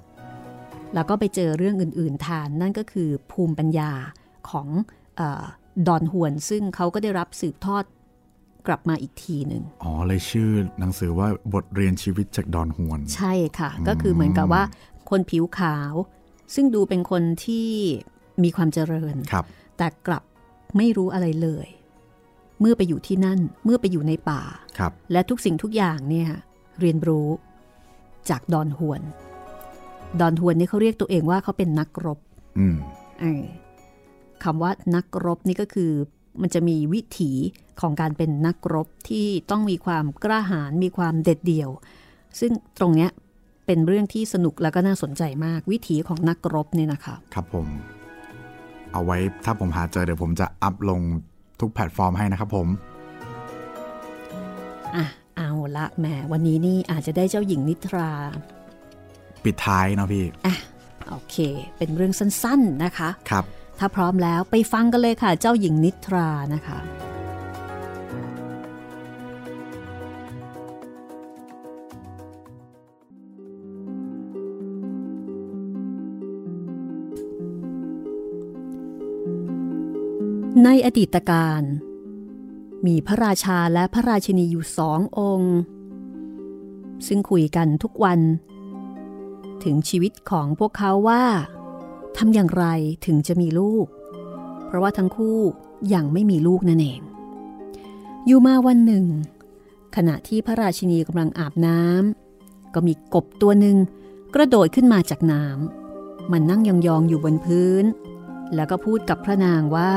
[0.94, 3.90] แล้วก็ไปเจอเรื่องอื่น ๆ ทานนั่นก็คือภูมิปัญญา
[4.50, 4.68] ของ
[5.16, 5.44] เออ
[5.86, 7.84] ดอนฮวน ซึ่งเขาก็ได้รับสืบทอด
[8.68, 14.62] กลับมาอีกทีหนึ่งอ๋อเลยชื่อหนังสือว่าบทเรียนชีวิตจากดอนฮวน ใช่ค่ะ ก็คือเหมือนกับว่า
[15.10, 15.94] คนผิวขาว
[16.54, 17.68] ซึ่งดูเป็นคนที่
[18.42, 19.44] มีความเจริญครับ
[19.76, 20.22] แต่กลับ
[20.76, 21.66] ไม่รู้อะไรเลย
[22.60, 24.42] เมื่อไปอยู่ที่นั่นเมื่อไปอยู่ในป่า
[24.78, 26.28] ครับ และทุกสิ่งทุกอย่างเนี่ย
[26.80, 27.28] เรียนรู้
[28.30, 29.02] จากดอนฮวน
[30.20, 32.18] ดอนฮวนนี่เขาเรียกตัวเองว่าเขาเป็นนักรบ
[32.58, 32.76] อืม
[33.20, 33.44] เออ
[34.44, 35.90] คำว่านักรบนี่ก็คือ
[36.42, 37.32] มันจะมีวิถี
[37.80, 41.70] ของการเป็นนักรบที่ต้องมีความกล้าหาญมีความเด็ดเดี่ยว
[42.40, 43.10] ซึ่งตรงเนี้ย
[43.66, 47.66] เป็นเรื่องที่สนุกแล้วก็น่าสนใจมากวิถีของนักรบเนี่ยนะคะ ครับผม
[48.92, 51.00] เอาไว้ถ้าผมหาเจอเดี๋ยวผมจะอัพลง
[51.60, 52.68] ทุกแพลตฟอร์มให้นะครับผม
[54.96, 55.04] อะ
[55.36, 58.10] เอาละแหมวันนี้นี่อาจจะได้เจ้าหญิงนิทรา
[59.44, 60.54] ปิดท้ายเนาะพี่ อะ
[61.10, 61.36] โอเค
[61.78, 63.44] เป็นเรื่องสั้น ๆนะคะ ครับ
[63.78, 66.78] ถ้าพร้อมแล้วไปฟังกันเลยค่ะ เจ้าหญิงนิทรานะคะ
[80.64, 81.62] ในอดีตการ
[82.86, 85.56] มีพระราชาและพระราชินีอยู่สององค์
[87.06, 88.20] ซึ่งคุยกันทุกวัน
[89.64, 91.24] ถึงชีวิตของพวกเขาว่า
[92.16, 92.64] ทำอย่างไร
[93.06, 93.86] ถึงจะมีลูก
[94.66, 95.38] เพราะว่าทั้งคู่
[95.94, 97.00] ยังไม่มีลูกนั่นเอง
[98.26, 99.04] อยู่มาวันหนึ่ง
[99.96, 103.76] ขณะที่พระราชินีกำลังอาบน้ำก็มีกบตัวหนึ่ง
[104.34, 107.84] กระโดดขึ้นมาจากน้ำมันนั่งยองๆอยู่บนพื้น
[108.54, 109.94] แล้วก็พูดกับพระนางว่า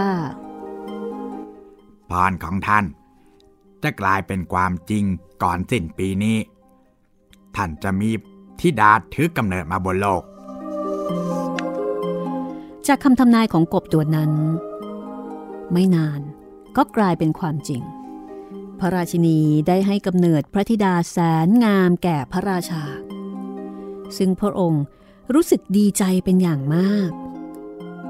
[2.09, 2.86] พรของท่าน
[3.84, 5.03] จะกลายเป็นความจริง
[5.43, 6.38] ก่อนสิ้นปีนี้
[7.55, 8.09] ท่านจะมี
[8.59, 10.24] ทิดาถือกำเนิดมาบนโลก
[12.91, 14.31] จากคำทำนายของกบตัวนั้น
[15.71, 16.21] ไม่นาน
[16.77, 17.83] ก็กลายเป็นความจริง
[18.79, 21.17] พระราชินีได้ให้กำเนิดพระธิดาแส
[21.47, 22.83] นงามแก่พระราชา
[24.17, 24.83] ซึ่งพระองค์
[25.33, 27.11] รู้สึกดีใจเป็นอย่างมาก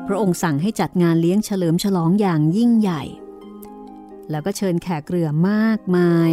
[0.08, 3.04] พระองค์สั่งให้จัดงานเลี้ยงเฉลิมฉลองอย่างยิ่งใหญ่
[4.30, 6.32] แล้วก็เชิญแขกเรือมากมาย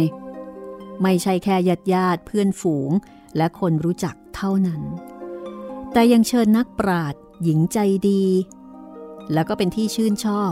[1.01, 2.91] ไม่ใช่แค่ญาติญาติเพื่อนฝูง
[3.37, 4.81] และคนรู้จักเท่านั้น
[5.93, 7.77] แต่ยังเชิญนักปราชญ์ หญิงใจ
[8.09, 8.23] ดี
[9.33, 10.51] แล้วก็เป็นที่ชื่นชอบ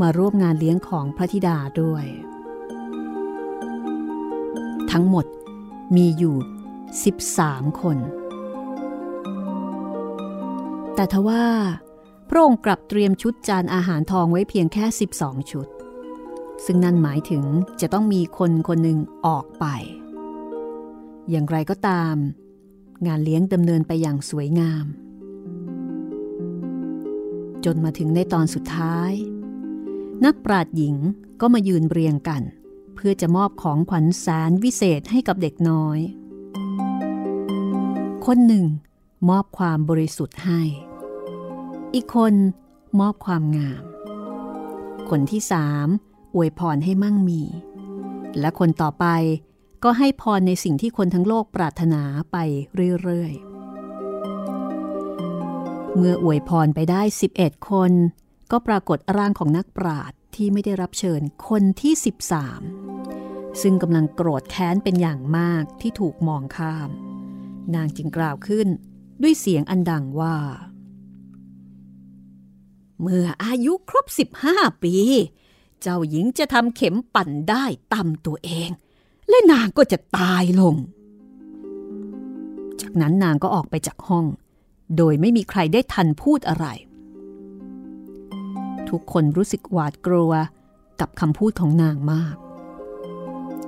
[0.00, 2.04] มาร่วมงานเลี้ยงของพระธิดาด้วย
[4.90, 5.26] ทั้งหมด
[5.96, 6.36] มีอยู่
[7.08, 7.98] 13 คน
[10.94, 11.44] แต่ทว่า
[12.28, 14.84] พระองค์กลับเตรียมชุดจานอาหารทองไว้เพียงแค่
[15.16, 15.66] 12 ชุด
[16.64, 17.44] ซึ่งนั่นหมายถึง
[17.80, 19.64] จะต้องมีคนคนหนึ่งออกไป
[21.30, 22.14] อย่างไรก็ตาม
[23.06, 24.86] งานเลี้ยงดำเนินไปอย่างสวยงาม
[27.64, 29.12] จนมาถึงในตอนสุดท้าย
[30.24, 30.96] นักปราชญ์หญิง
[31.40, 32.42] ก็มายืนเรียงกัน
[32.94, 35.98] เพื่อจะมอบของขวัญแสนวิเศษให้กับเด็กน้อย
[38.26, 38.66] คนหนึ่ง
[39.28, 40.62] มอบความบริสุทธิ์ให้
[41.94, 42.34] อีกคน
[43.00, 43.82] มอบความงาม
[45.10, 45.86] คนที่สาม
[46.34, 47.42] อวยพรให้มั่งมี
[48.40, 49.06] และคนต่อไป
[49.84, 52.02] ก็ให้พรในสิ่งที่คนทั้งโลกปรารถนา
[52.32, 52.36] ไป
[53.02, 53.53] เรื่อยๆ
[55.96, 57.02] เมื่ออวยพรไปได้
[57.36, 57.92] 11 คน
[58.50, 61.92] ก็ปรากฏร่างของนักปราชญ์ที่ไม่ได้รับเชิญคนที่
[62.78, 66.90] 13 ซึ่งกำลังโกรธแค้นเป็นอย่างมากที่ถูกมองข้าม
[67.74, 68.68] นางจึงกล่าวขึ้น
[69.22, 70.36] ด้วยเสียงอันดังว่า
[73.00, 74.06] เมื่ออายุครบ
[74.44, 74.96] 15 ปี
[75.80, 78.70] เจ้าหญิงจะทำเข็มปั่นได้ตามตัวเอง
[79.28, 80.76] และนางก็จะตายลง
[82.80, 84.26] จากนั้นนางก็ออกไปจากห้อง
[84.96, 86.66] โดยไม่มีใครได้ทันพูดอะไร
[88.88, 90.32] ทุกคนรู้สึกหวาดกลัว
[91.00, 92.36] กับคำพูดของนางมาก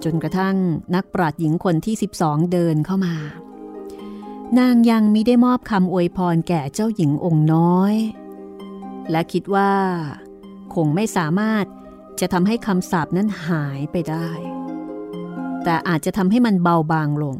[0.04, 0.56] จนกระทั่ง
[0.94, 3.16] นักปราชญ์หญิงคนที่ 12 เดินเข้ามา
[4.58, 7.94] นางยังมิได้มอบคำอวยพรแก่เจ้าหญิงองค์น้อย
[9.10, 9.72] และคิดว่า
[10.74, 11.64] คงไม่สามารถ
[12.20, 14.28] จะทำให้คำสาปนั้นหายไปได้
[15.64, 17.36] แต่อาจจะทำให้มันเบาบางลง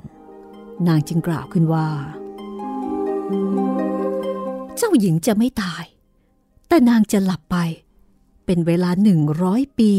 [0.89, 1.89] นางจึงกล่าวขึ้นว่า
[4.77, 5.85] เจ้าหญิงจะไม่ตาย
[6.69, 7.57] แต่นางจะหลับไป
[8.47, 9.93] เป็นเวลาหนึ่งร้อยปี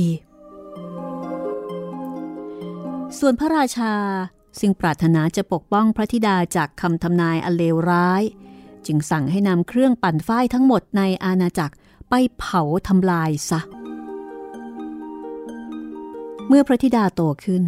[3.20, 3.94] ส่วนพระราชา
[4.60, 8.24] ซึ่งปรารถนาจะปกป้องพระธิดาจากคำทำนายอันเลวร้าย
[8.86, 11.76] จึงสั่งให้นำเครื่องปั่นฝ้ายทั้งหมดในอาณาจักร
[12.10, 13.60] ไปเผาทำลายซะ
[16.48, 17.64] เมื่อพระธิดาโตขึ้น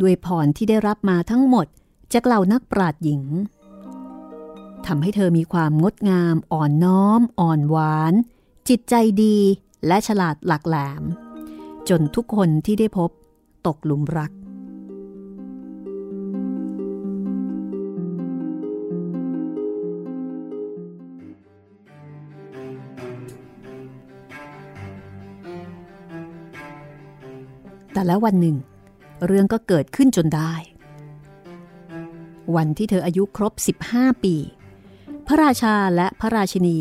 [0.00, 1.66] ด้วยพรที่ได้รับมาทั้งหมด
[2.12, 3.22] จากเหล่านักปราชญ์หญิง
[4.86, 8.12] ทำให้เธอมีความงดงามอ่อนน้อม อ่อนหวาน
[8.68, 9.38] จิตใจดี
[9.86, 11.02] และฉลาดหลักแหลม
[11.88, 13.10] จนทุกคนที่ได้พบ
[13.66, 14.32] ตกหลุมรัก
[27.92, 28.56] แต่แล้ววันหนึ่ง
[29.26, 30.54] เรื่องก็เกิดขึ้นจนได้
[32.56, 33.52] วันที่เธออายุครบ
[33.88, 34.34] 15 ปี
[35.26, 36.78] พระราชาและพระราชินี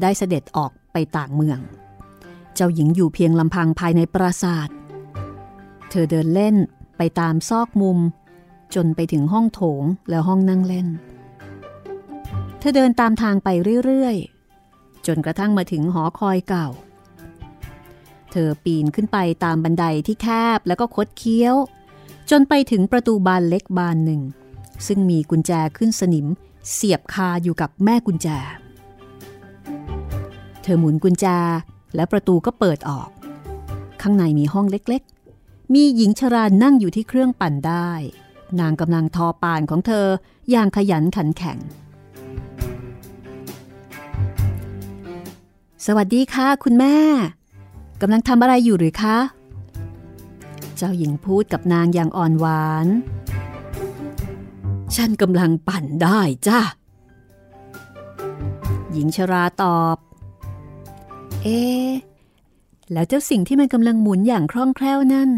[0.00, 1.58] ได้เสด็จออกไปต่างเมือง
[2.54, 4.68] เจ้าหญิงอยู่เพียงลำพังภายในปราสาท
[5.90, 6.56] เธอเดินเล่น
[6.96, 7.98] ไปตามซอกมุม
[8.74, 10.88] จนไปถึงห้องโถงและห้องนั่งเล่น
[12.58, 13.48] เธอเดินตามทางไป
[13.84, 16.68] เรื่อยๆ จนกระทั่งมาถึงหอคอยเก่า
[18.30, 21.56] เธอปีนขึ้นไปตามบันไดที่แคบแล้วก็คดเคี้ยว
[22.30, 24.22] จนไปถึงประตูบานเล็กบานหนึ่ง
[24.86, 26.26] ซึ่งมีกุญแจขึ้นสนิม
[26.68, 28.28] เสียบคาอยู่กับแม่กุญแจ
[30.62, 31.26] เธอหมุนกุญแจ
[31.94, 33.08] และประตูก็เปิดออก
[34.02, 37.90] ข้างในมีห้องเล็กๆ มีหญิงชรานั่งอยู่ที่เครื่องปั่นได้
[38.60, 40.06] นางกำลังทอปานของเธอ
[40.50, 41.58] อย่างขยันขันแข็ง
[45.86, 46.96] สวัสดีค่ะคุณแม่
[48.00, 49.18] กำลังทำอะไรอยู่หรือคะ
[50.76, 52.86] เจ้าหญิงพูดกับนางอย่างอ่อนหวาน
[54.96, 56.60] ฉันกำลังปั่นได้จ้า
[58.92, 59.96] หญิงชราตอบ
[61.42, 61.60] เอ๊
[62.92, 65.28] แล้วเจ้าสิ่งที่มันกำลังหมุนอย่างคล่องแคล่วนั่น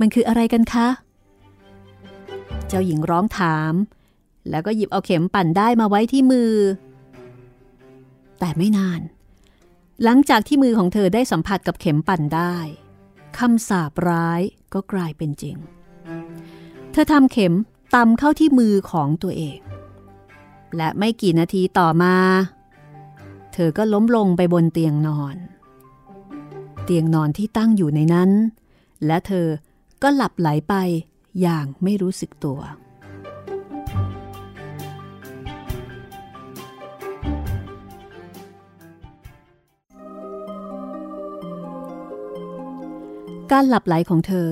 [0.00, 0.88] มันคืออะไรกันคะ
[2.68, 3.74] เจ้าหญิงร้องถาม
[4.50, 6.52] แล้วก็หยิบเอาเข็มปั่นได้มาไว้ที่มือ
[8.38, 9.00] แต่ไม่นาน
[10.04, 12.56] หลังจากที่มือของเธอได้สัมผัสกับเข็มปั่นได้
[13.38, 14.40] คำสาปร้าย
[14.74, 15.56] ก็กลายเป็นจริง
[16.92, 17.54] เธอทำเข็ม
[17.94, 19.58] ตำเข้าที่มือของตัวเอง
[20.76, 22.16] และไม่กี่นาทีต่อมา
[23.52, 25.36] เธอก็ล้มลงไปบนเตียงนอน
[26.84, 28.30] เตียงนอนที่ตั้งอยู่ในนั้น
[29.06, 29.46] และเธอ
[30.02, 30.74] ก็หลับไหลไป
[31.40, 32.60] อย่างไม่รู้สึกตัว
[43.52, 44.48] การหลับไหลของเธอ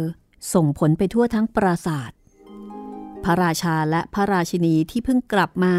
[0.55, 2.13] ส่งผลไปทั่วทั้งปราสาท
[3.25, 5.77] พระราชาและพระราชินีที่เพิ่งกลับมา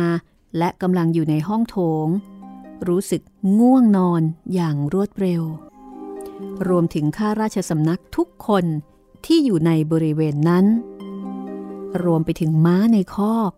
[0.58, 2.08] และกำลังอยู่ในห้องโถง
[2.88, 3.22] รู้สึก
[3.60, 4.22] ง่วงนอน
[4.54, 5.44] อย่างรวดเร็ว
[6.68, 8.66] รวมถึงข้าราชสำนักทุกคน
[9.26, 10.66] ที่อยู่ในบริเวณนั้น
[12.04, 13.52] รวมไปถึงม้าในคอก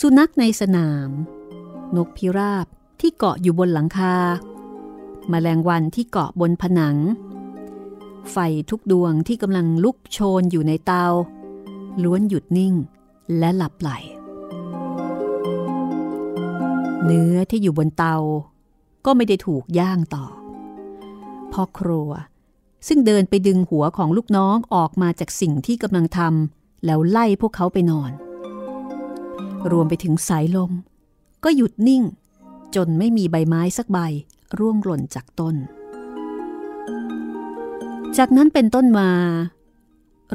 [0.00, 1.10] สุนัขในสนาม
[1.96, 2.66] นกพิราบ
[3.00, 4.16] ที่เกาะอยู่บนหลังคา
[5.28, 6.96] แมลงวันที่เกาะบนผนัง
[8.30, 8.36] ไฟ
[8.70, 11.06] ทุกดวงที่กำลังลุกโชนอยู่ในเตา
[12.02, 12.74] ล้วนหยุดนิ่ง
[13.38, 13.90] และหลับไหล
[17.04, 18.16] เนื้อที่อยู่บนเตา
[19.04, 20.24] ก็ไม่ได้ถูกย่างต่อ
[21.52, 22.10] พ่อครัว
[22.88, 28.12] ซึ่งเดินไปดึงหัวของลูกน้องออกมาจากสิ่งที่กำลังทำแล้วไล่พวกเขาไปนอน
[29.70, 30.72] รวมไปถึงสายลม
[31.44, 32.02] ก็หยุดนิ่ง
[32.74, 33.98] จนไม่มีใบไม้สักใบ
[34.58, 35.54] ร่วงหล่นจากต้น
[38.18, 39.10] จากนั้นเป็นต้นมา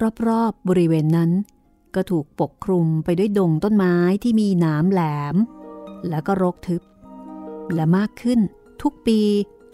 [0.02, 1.30] รอบๆบบริเวณนั้น
[1.96, 5.02] ก็ถูกปกคลุมไปด้วยดงต้นไม้ที่มีหนามแหล
[5.34, 5.36] ม
[6.10, 6.82] แล้วก็รกทึบ
[7.74, 8.40] และมากขึ้น
[8.82, 9.20] ทุกปี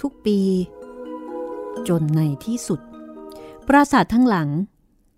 [0.02, 0.40] ทุกปี
[1.88, 2.80] จนในที่สุด
[3.68, 4.50] ปราสาททั้งหลัง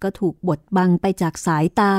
[0.04, 1.94] ก็ถูกบดบังไปจากสายตา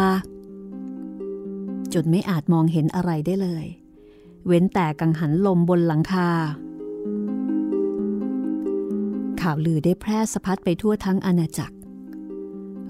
[1.94, 3.66] จนไม่อาจมองเห็นอะไรได้เลย
[4.46, 6.30] เว้นแต่กังหันลมบนหลังคา
[9.40, 11.76] ข่าวลือได้แพร่สะพัดไปทั่วทั้งอาณาจักร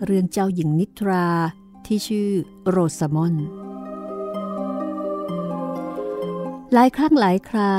[0.05, 1.27] เรื่องเจ้าหญิงนิทรา
[1.89, 2.31] ที่ชื่อ
[2.69, 3.35] โรสมอน
[6.73, 7.75] หลายครั้งหลายครา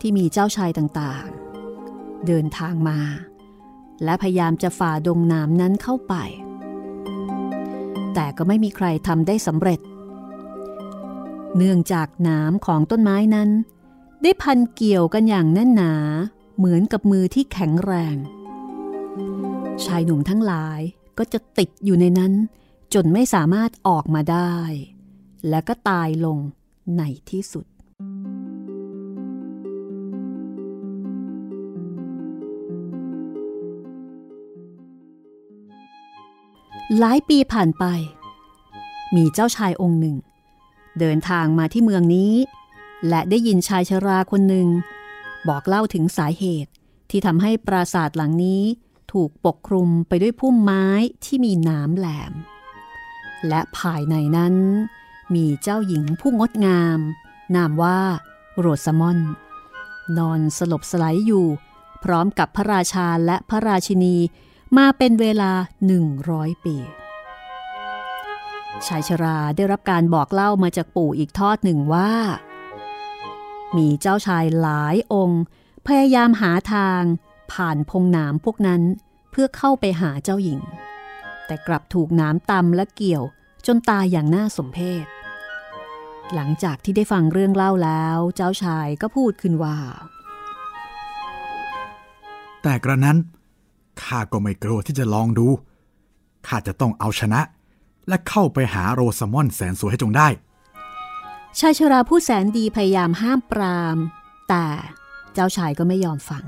[0.00, 3.00] ที่มีเจ้าชายต่างๆ เดินทางมา
[4.04, 6.14] และพยายามจะฝ่าดงน้ำนั้นเข้าไป
[8.14, 9.80] แต่ก็ไม่มีใครทำได้สำเร็จ
[11.56, 13.50] เนื่องจากน้ำของต้นไม้นั้น
[14.22, 15.94] ได้พันเกี่ยวกันอย่างแน่นหนา
[16.58, 18.16] เหมือนกับมือที่แข็งแรง
[19.84, 20.80] ชายหนุ่มทั้งหลาย
[21.18, 22.32] ก็จะติดอยู่ในนั้น
[22.94, 24.56] จนไม่สามารถออกมาได้
[25.48, 26.38] และก็ตายลง
[26.96, 27.66] ในที่สุด
[36.98, 37.84] หลายปีผ่านไป
[39.16, 40.16] มีเจ้าชายองค์หนึ่ง
[40.98, 42.32] เดินทางมาที่เมืองนี้
[43.08, 44.68] และได้ยินชายชราคนหนึ่ง
[45.48, 46.70] บอกเล่าถึงสาเหตุ
[47.10, 48.62] ที่ทำให้ปราสาทหลังนี้
[49.12, 50.86] ถูกปกคลุมไปด้วยพุ่มไม้
[51.24, 52.32] ที่มีน้ำแหลม
[53.48, 54.54] และภายในนั้น
[55.34, 56.98] มีเจ้าหญิงผู้งดงาม
[57.56, 58.00] นามว่า
[58.58, 59.18] โรสมอน
[60.18, 61.46] นอนสลบสลายอยู่
[62.04, 64.16] พร้อมกับพระราชาและพระราชินี
[64.76, 65.52] มาเป็นเวลา
[65.86, 66.76] หนึ่งร้อยปี
[68.86, 72.12] ชายชราได้รับการบอกเล่ามาจากปู่อีกทอดหนึ่งว่า
[73.76, 75.42] มีเจ้าชายหลายองค์
[75.86, 77.02] พยายามหาทาง
[77.52, 78.82] ผ่านพงหนามพวกนั้น
[79.30, 80.60] เพื่อเข้าไปหาเจ้าหญิง
[81.48, 83.24] แต่กลับถูกน้ำตำและเกี่ยว
[83.66, 85.06] จนตายอย่างน่าสมเพช
[86.34, 89.76] หลังจากที่ได้ฟังเรื่องเล่าแล้ว เจ้าชายก็พูดขึ้นว่า
[92.62, 93.18] แต่กระนั้น
[94.02, 95.46] ข้าก็ไม่กลัวที่จะลองดู
[96.46, 97.40] ข้าจะต้องเอาชนะ
[98.08, 100.28] และเข้าไปหาโรสมอนแสนสวยให้จงได้
[101.58, 103.96] ชายชราผู้แสนดีพยายามห้ามปราม
[104.48, 104.64] แต่
[105.34, 106.44] เจ้าชายก็ไม่ยอมฟัง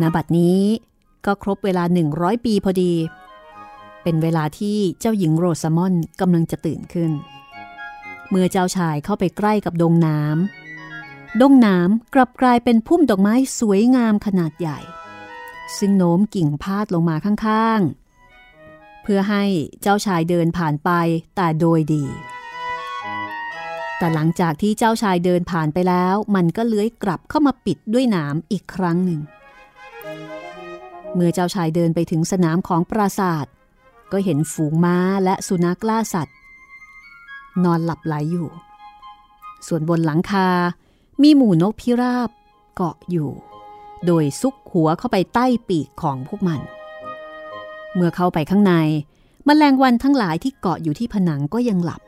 [0.00, 0.60] ณบัดนี้
[1.28, 2.92] ก็ครบเวลา 100 ปีพอดี
[4.02, 7.10] เป็นเวลาที่เจ้าหญิงโรสมอนกำลังจะตื่นขึ้น
[8.30, 14.78] เมื่อเจ้าชายเข้าไปใกล้กับดงน้ำดงน้ำกลับกลายเป็นพุ่มดอกไม้สวยงามขนาดใหญ่
[15.78, 19.44] ซึ่งโน้มกิ่งพาดลงมาข้างๆ เพื่อให้
[19.82, 20.90] เจ้าชายเดินผ่านไป
[21.36, 22.04] แต่โดยดี
[23.98, 29.20] แต่หลังจากที่เจ้าชายเดินผ่านไปแล้ว มันก็เลื้อยกลับเข้ามาปิดด้วยหนามอีกครั้งหนึ่ง
[31.14, 33.46] เมื่อเจ้าชายเดินไปถึงสนามของปราศาสาท
[34.12, 36.36] ก็เห็นฝูงม้าและสุนัขล่าสัตว์
[37.64, 38.48] นอนหลับไหลอยู่
[39.66, 40.48] ส่วนบนหลังคา
[41.22, 42.30] มีหมู่นกพิราบ
[42.74, 43.30] เกาะอยู่
[44.06, 46.60] โดยซุกหัวเข้าไปใต้ปีกของพวกมัน
[47.94, 48.74] เมื่อเข้าไปข้างใน
[49.48, 52.00] มแมลงวันทั้งหลายที่เกาะอยู่ที่ผนังก็ยังหลับ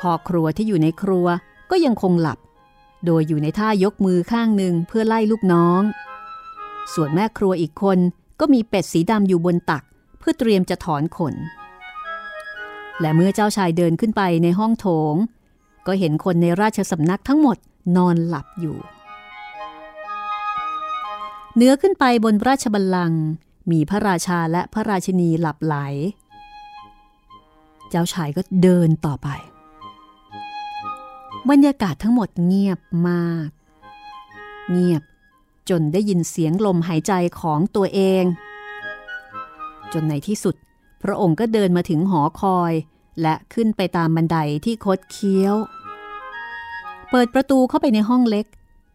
[0.00, 1.26] พอครัวที่อยู่ในครัว
[1.70, 2.38] ก็ยังคงหลับ
[3.06, 5.82] โดยอยู่ในท่ายกมือข้างหนึ่งเพื่อไล่ลูกน้อง
[6.94, 7.98] ส่วนแม่ครัวอีกคน
[8.40, 9.84] ก็มีเป็ดสีดำอยู่บนตัก
[10.18, 11.34] เพื่อเตรียมจะถอนขน
[13.00, 15.14] และเมื่อเจ้าชายเดินขึ้นไปในห้องโถง
[15.86, 17.58] ก็เห็นคนในราชสำนักทั้งหมด
[17.96, 18.76] นอนหลับอยู่
[21.56, 23.22] เนื้อขึ้นไปบนราชบัลลังก์
[23.70, 25.76] มีพระราชาและพระราชินีหลับไหล
[27.90, 29.28] เจ้าชายก็เดินต่อไป
[31.50, 33.48] บรรยากาศทั้งหมดเงียบมาก
[34.70, 35.02] เงียบ
[35.68, 38.24] จนได้ยินเสียงลมหายใจของตัวเอง
[39.92, 40.54] จนในที่สุด
[41.02, 42.72] พระองค์ก็เดินมาถึงหอคอย
[43.22, 45.56] และขึ้นไปตามบันไดที่คดเคี้ยว
[47.10, 48.46] เปิดประตูเข้าไปในห้องเล็ก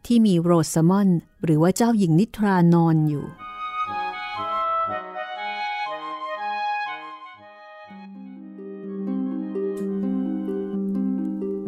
[0.06, 1.10] ที่มีโรสมอน
[1.44, 3.26] หรือว่าเจ้าหญิงนิทรานอนอยู่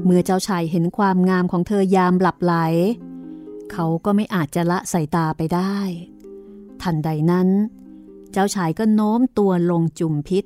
[0.04, 2.54] เมื่อเจ้าชายเห็นความงามของเธอยามหลับไหล
[3.72, 5.78] เขาก็ไม่อาจจะละสายตาไปได้
[6.82, 7.50] ทันใดนั้น
[8.32, 10.44] เจ้าชายก็โน้มตัวลงจุ่มพิษ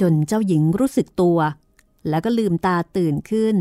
[0.00, 1.38] จนเจ้าหญิงรู้สึกตัว
[2.08, 3.56] แล้วก็ลืมตาตื่นขึ้น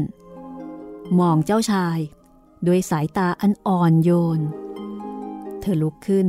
[1.20, 1.97] มองเจ้าชาย
[2.68, 4.39] ด้วยสายตาอันอ่อนโยน
[5.60, 6.28] เธอลุกขึ้น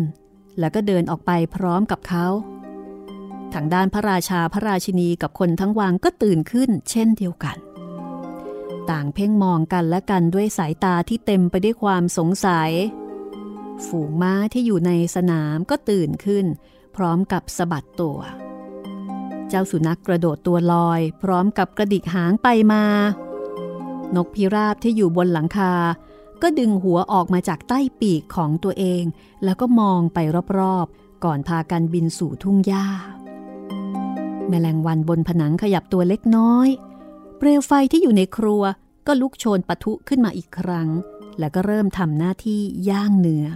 [0.58, 2.26] แล้วก็เดินออกไปพร้อมกับเขา
[3.54, 7.56] ทางด้านพระราชาพระราชินีกับคนทั้งวังก็ตื่นขึ้นเช่นเดียวกัน
[8.90, 12.70] ต่างเพ่งมองกันและกันด้วยสายตาที่เต็มไปด้วยความสงสัย
[13.86, 16.46] ฝูงม้าที่อยู่ในสนามก็ตื่นขึ้น
[16.96, 18.18] พร้อมกับสะบัดตัว
[19.48, 22.84] เจ้าสุนัขกกระโดดตัวลอย พร้อมกับกระดิกหางไปมา
[24.16, 25.74] นกพิราบที่อยู่บนหลังคา
[26.42, 29.04] ก็ดึงหัวออกมาจากใต้ปีกของตัวเอง
[29.44, 30.18] แล้วก็มองไป
[30.58, 32.86] รอบๆ ก่อนพากันบินสู่ทุ่งหญ้า
[34.48, 36.68] แมลงวันบนผนังขยับตัวเล็กน้อย
[37.44, 38.62] เปลวไฟที่อยู่ในครัว
[39.06, 40.88] ก็ลุกโชนปะทุขึ้นมาอีกครั้ง
[41.38, 43.46] แล้วก็เริ่มทำหน้าที่ย่างเนื้อ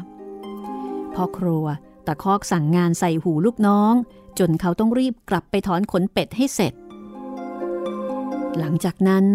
[1.15, 1.65] พ่อครัว
[2.07, 3.95] ตะคอกสั่งงานใส่หูลูกน้อง
[4.39, 6.75] จนเขาต้องรีบกลับไปถอนขนเป็ดให้เสร็จ
[8.59, 9.27] หลังจากนั้น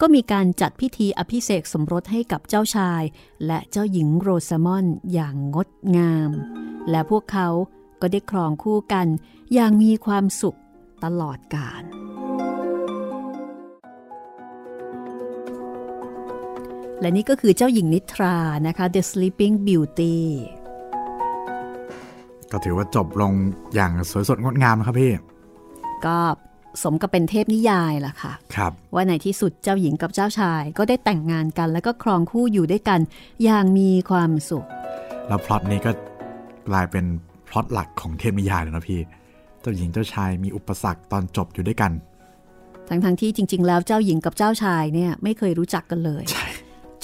[0.00, 3.02] ก็มีการจัดพิธีอภิเษกสมรสให้กับเจ้าชาย
[3.46, 6.30] และเจ้าหญิงโรซามอนอย่างงดงาม
[6.90, 7.48] และพวกเขา
[8.00, 9.06] ก็ได้ครองคู่กัน
[9.54, 10.58] อย่างมีความสุข
[11.04, 11.84] ตลอดกาล
[17.00, 18.36] และนี่ก็คือเจ้าหญิงนิทรา
[18.66, 20.16] นะคะ The Sleeping Beauty
[22.52, 23.32] ก็ถือว่าจบลง
[23.74, 25.12] อย่างสวยสดงดงามนะครับพี่
[26.06, 26.16] ก็
[26.82, 33.00] สมกับเป็นเทพนิยายล่ะค่ะครับว่าในที่สุดเจ้าหญิงกับเจ้าชาย ก็ได้แต่งงานกัน แล้วก็ครองคู่อยู่ด้วยกัน
[33.44, 34.64] อย่างมีความสุข
[35.28, 35.90] แล้วพล็อตนี้ก็
[36.68, 37.04] กลายเป็น
[37.48, 39.00] พล็อตหลักของเทพนิยายเลยนะพี่
[39.60, 41.92] เจ้าหญิงเจ้าชายมีอุปสรรคตอนจบอยู่ด้วยกัน
[42.88, 46.46] ทั้งๆทที่จริง ๆ แล้วเจ้าหญิงกับเจ้าชายเนี่ยไม่เคยรู้จักกันเลย ใช่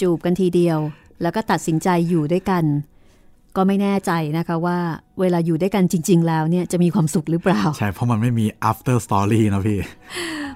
[0.00, 0.78] จูบกันทีเดียว
[1.22, 2.64] แล้วก็ตัดสินใจอยู่ด้วยกัน
[3.56, 4.78] ก็ไม่แน่ใจนะคะว่า
[5.20, 9.78] เวลาอยู่ด้วยกันจริง ๆ แล้วเนี่ยจะมีความสุขหรือเปล่า ใช่ เพราะมันไม่มี after story นะพี่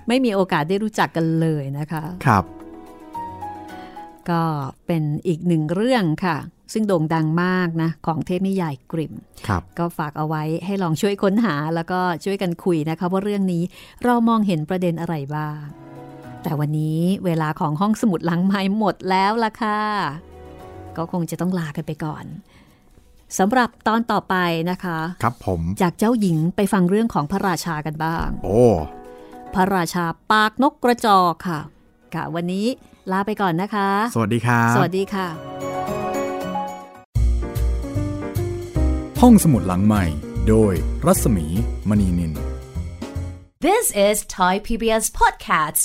[0.09, 2.45] ไม่มีโอกาสได้รู้จักกันเลยนะคะครับ
[4.31, 4.43] ก็
[4.87, 6.37] เป็นอีกหนึ่งเรื่องค่ะ
[6.73, 9.13] ซึ่งโด่งดังมากนะ ของเทพนิยายกริม
[9.47, 13.63] ครับก็ฝากเอาไว้ให้ลองช่วยค้นหาแล้วก็ช่วยกันคุยนะคะ ว่าเรื่องนี้
[14.05, 15.61] เรามองเห็นประเด็นอะไรบ้าง
[16.43, 19.81] แต่วันนี้เวลาของห้องสมุดหลังไม้หมดแล้วล่ะค่ะ
[20.97, 22.25] ก็คงจะต้องลากันไปก่อน
[23.39, 24.37] สำหรับตอนต่อไป
[24.71, 28.65] นะคะ ครับผมจากเจ้าหญิงไปฟังเรื่องของพระราชากันบ้าง โอ้
[29.55, 31.61] พระราชาปากนกกระจอกค่ะ
[32.15, 32.67] ค่ะวันนี้
[33.13, 35.29] ลาไปก่อนนะคะ สวัสดีครับสวัสดีค่ะ
[39.21, 40.05] ห้องสมุดหลังใหม่
[40.49, 40.73] โดย
[41.07, 41.47] รัศมี
[41.89, 42.33] มณีนิน
[43.67, 45.83] This is Thai PBS Podcasts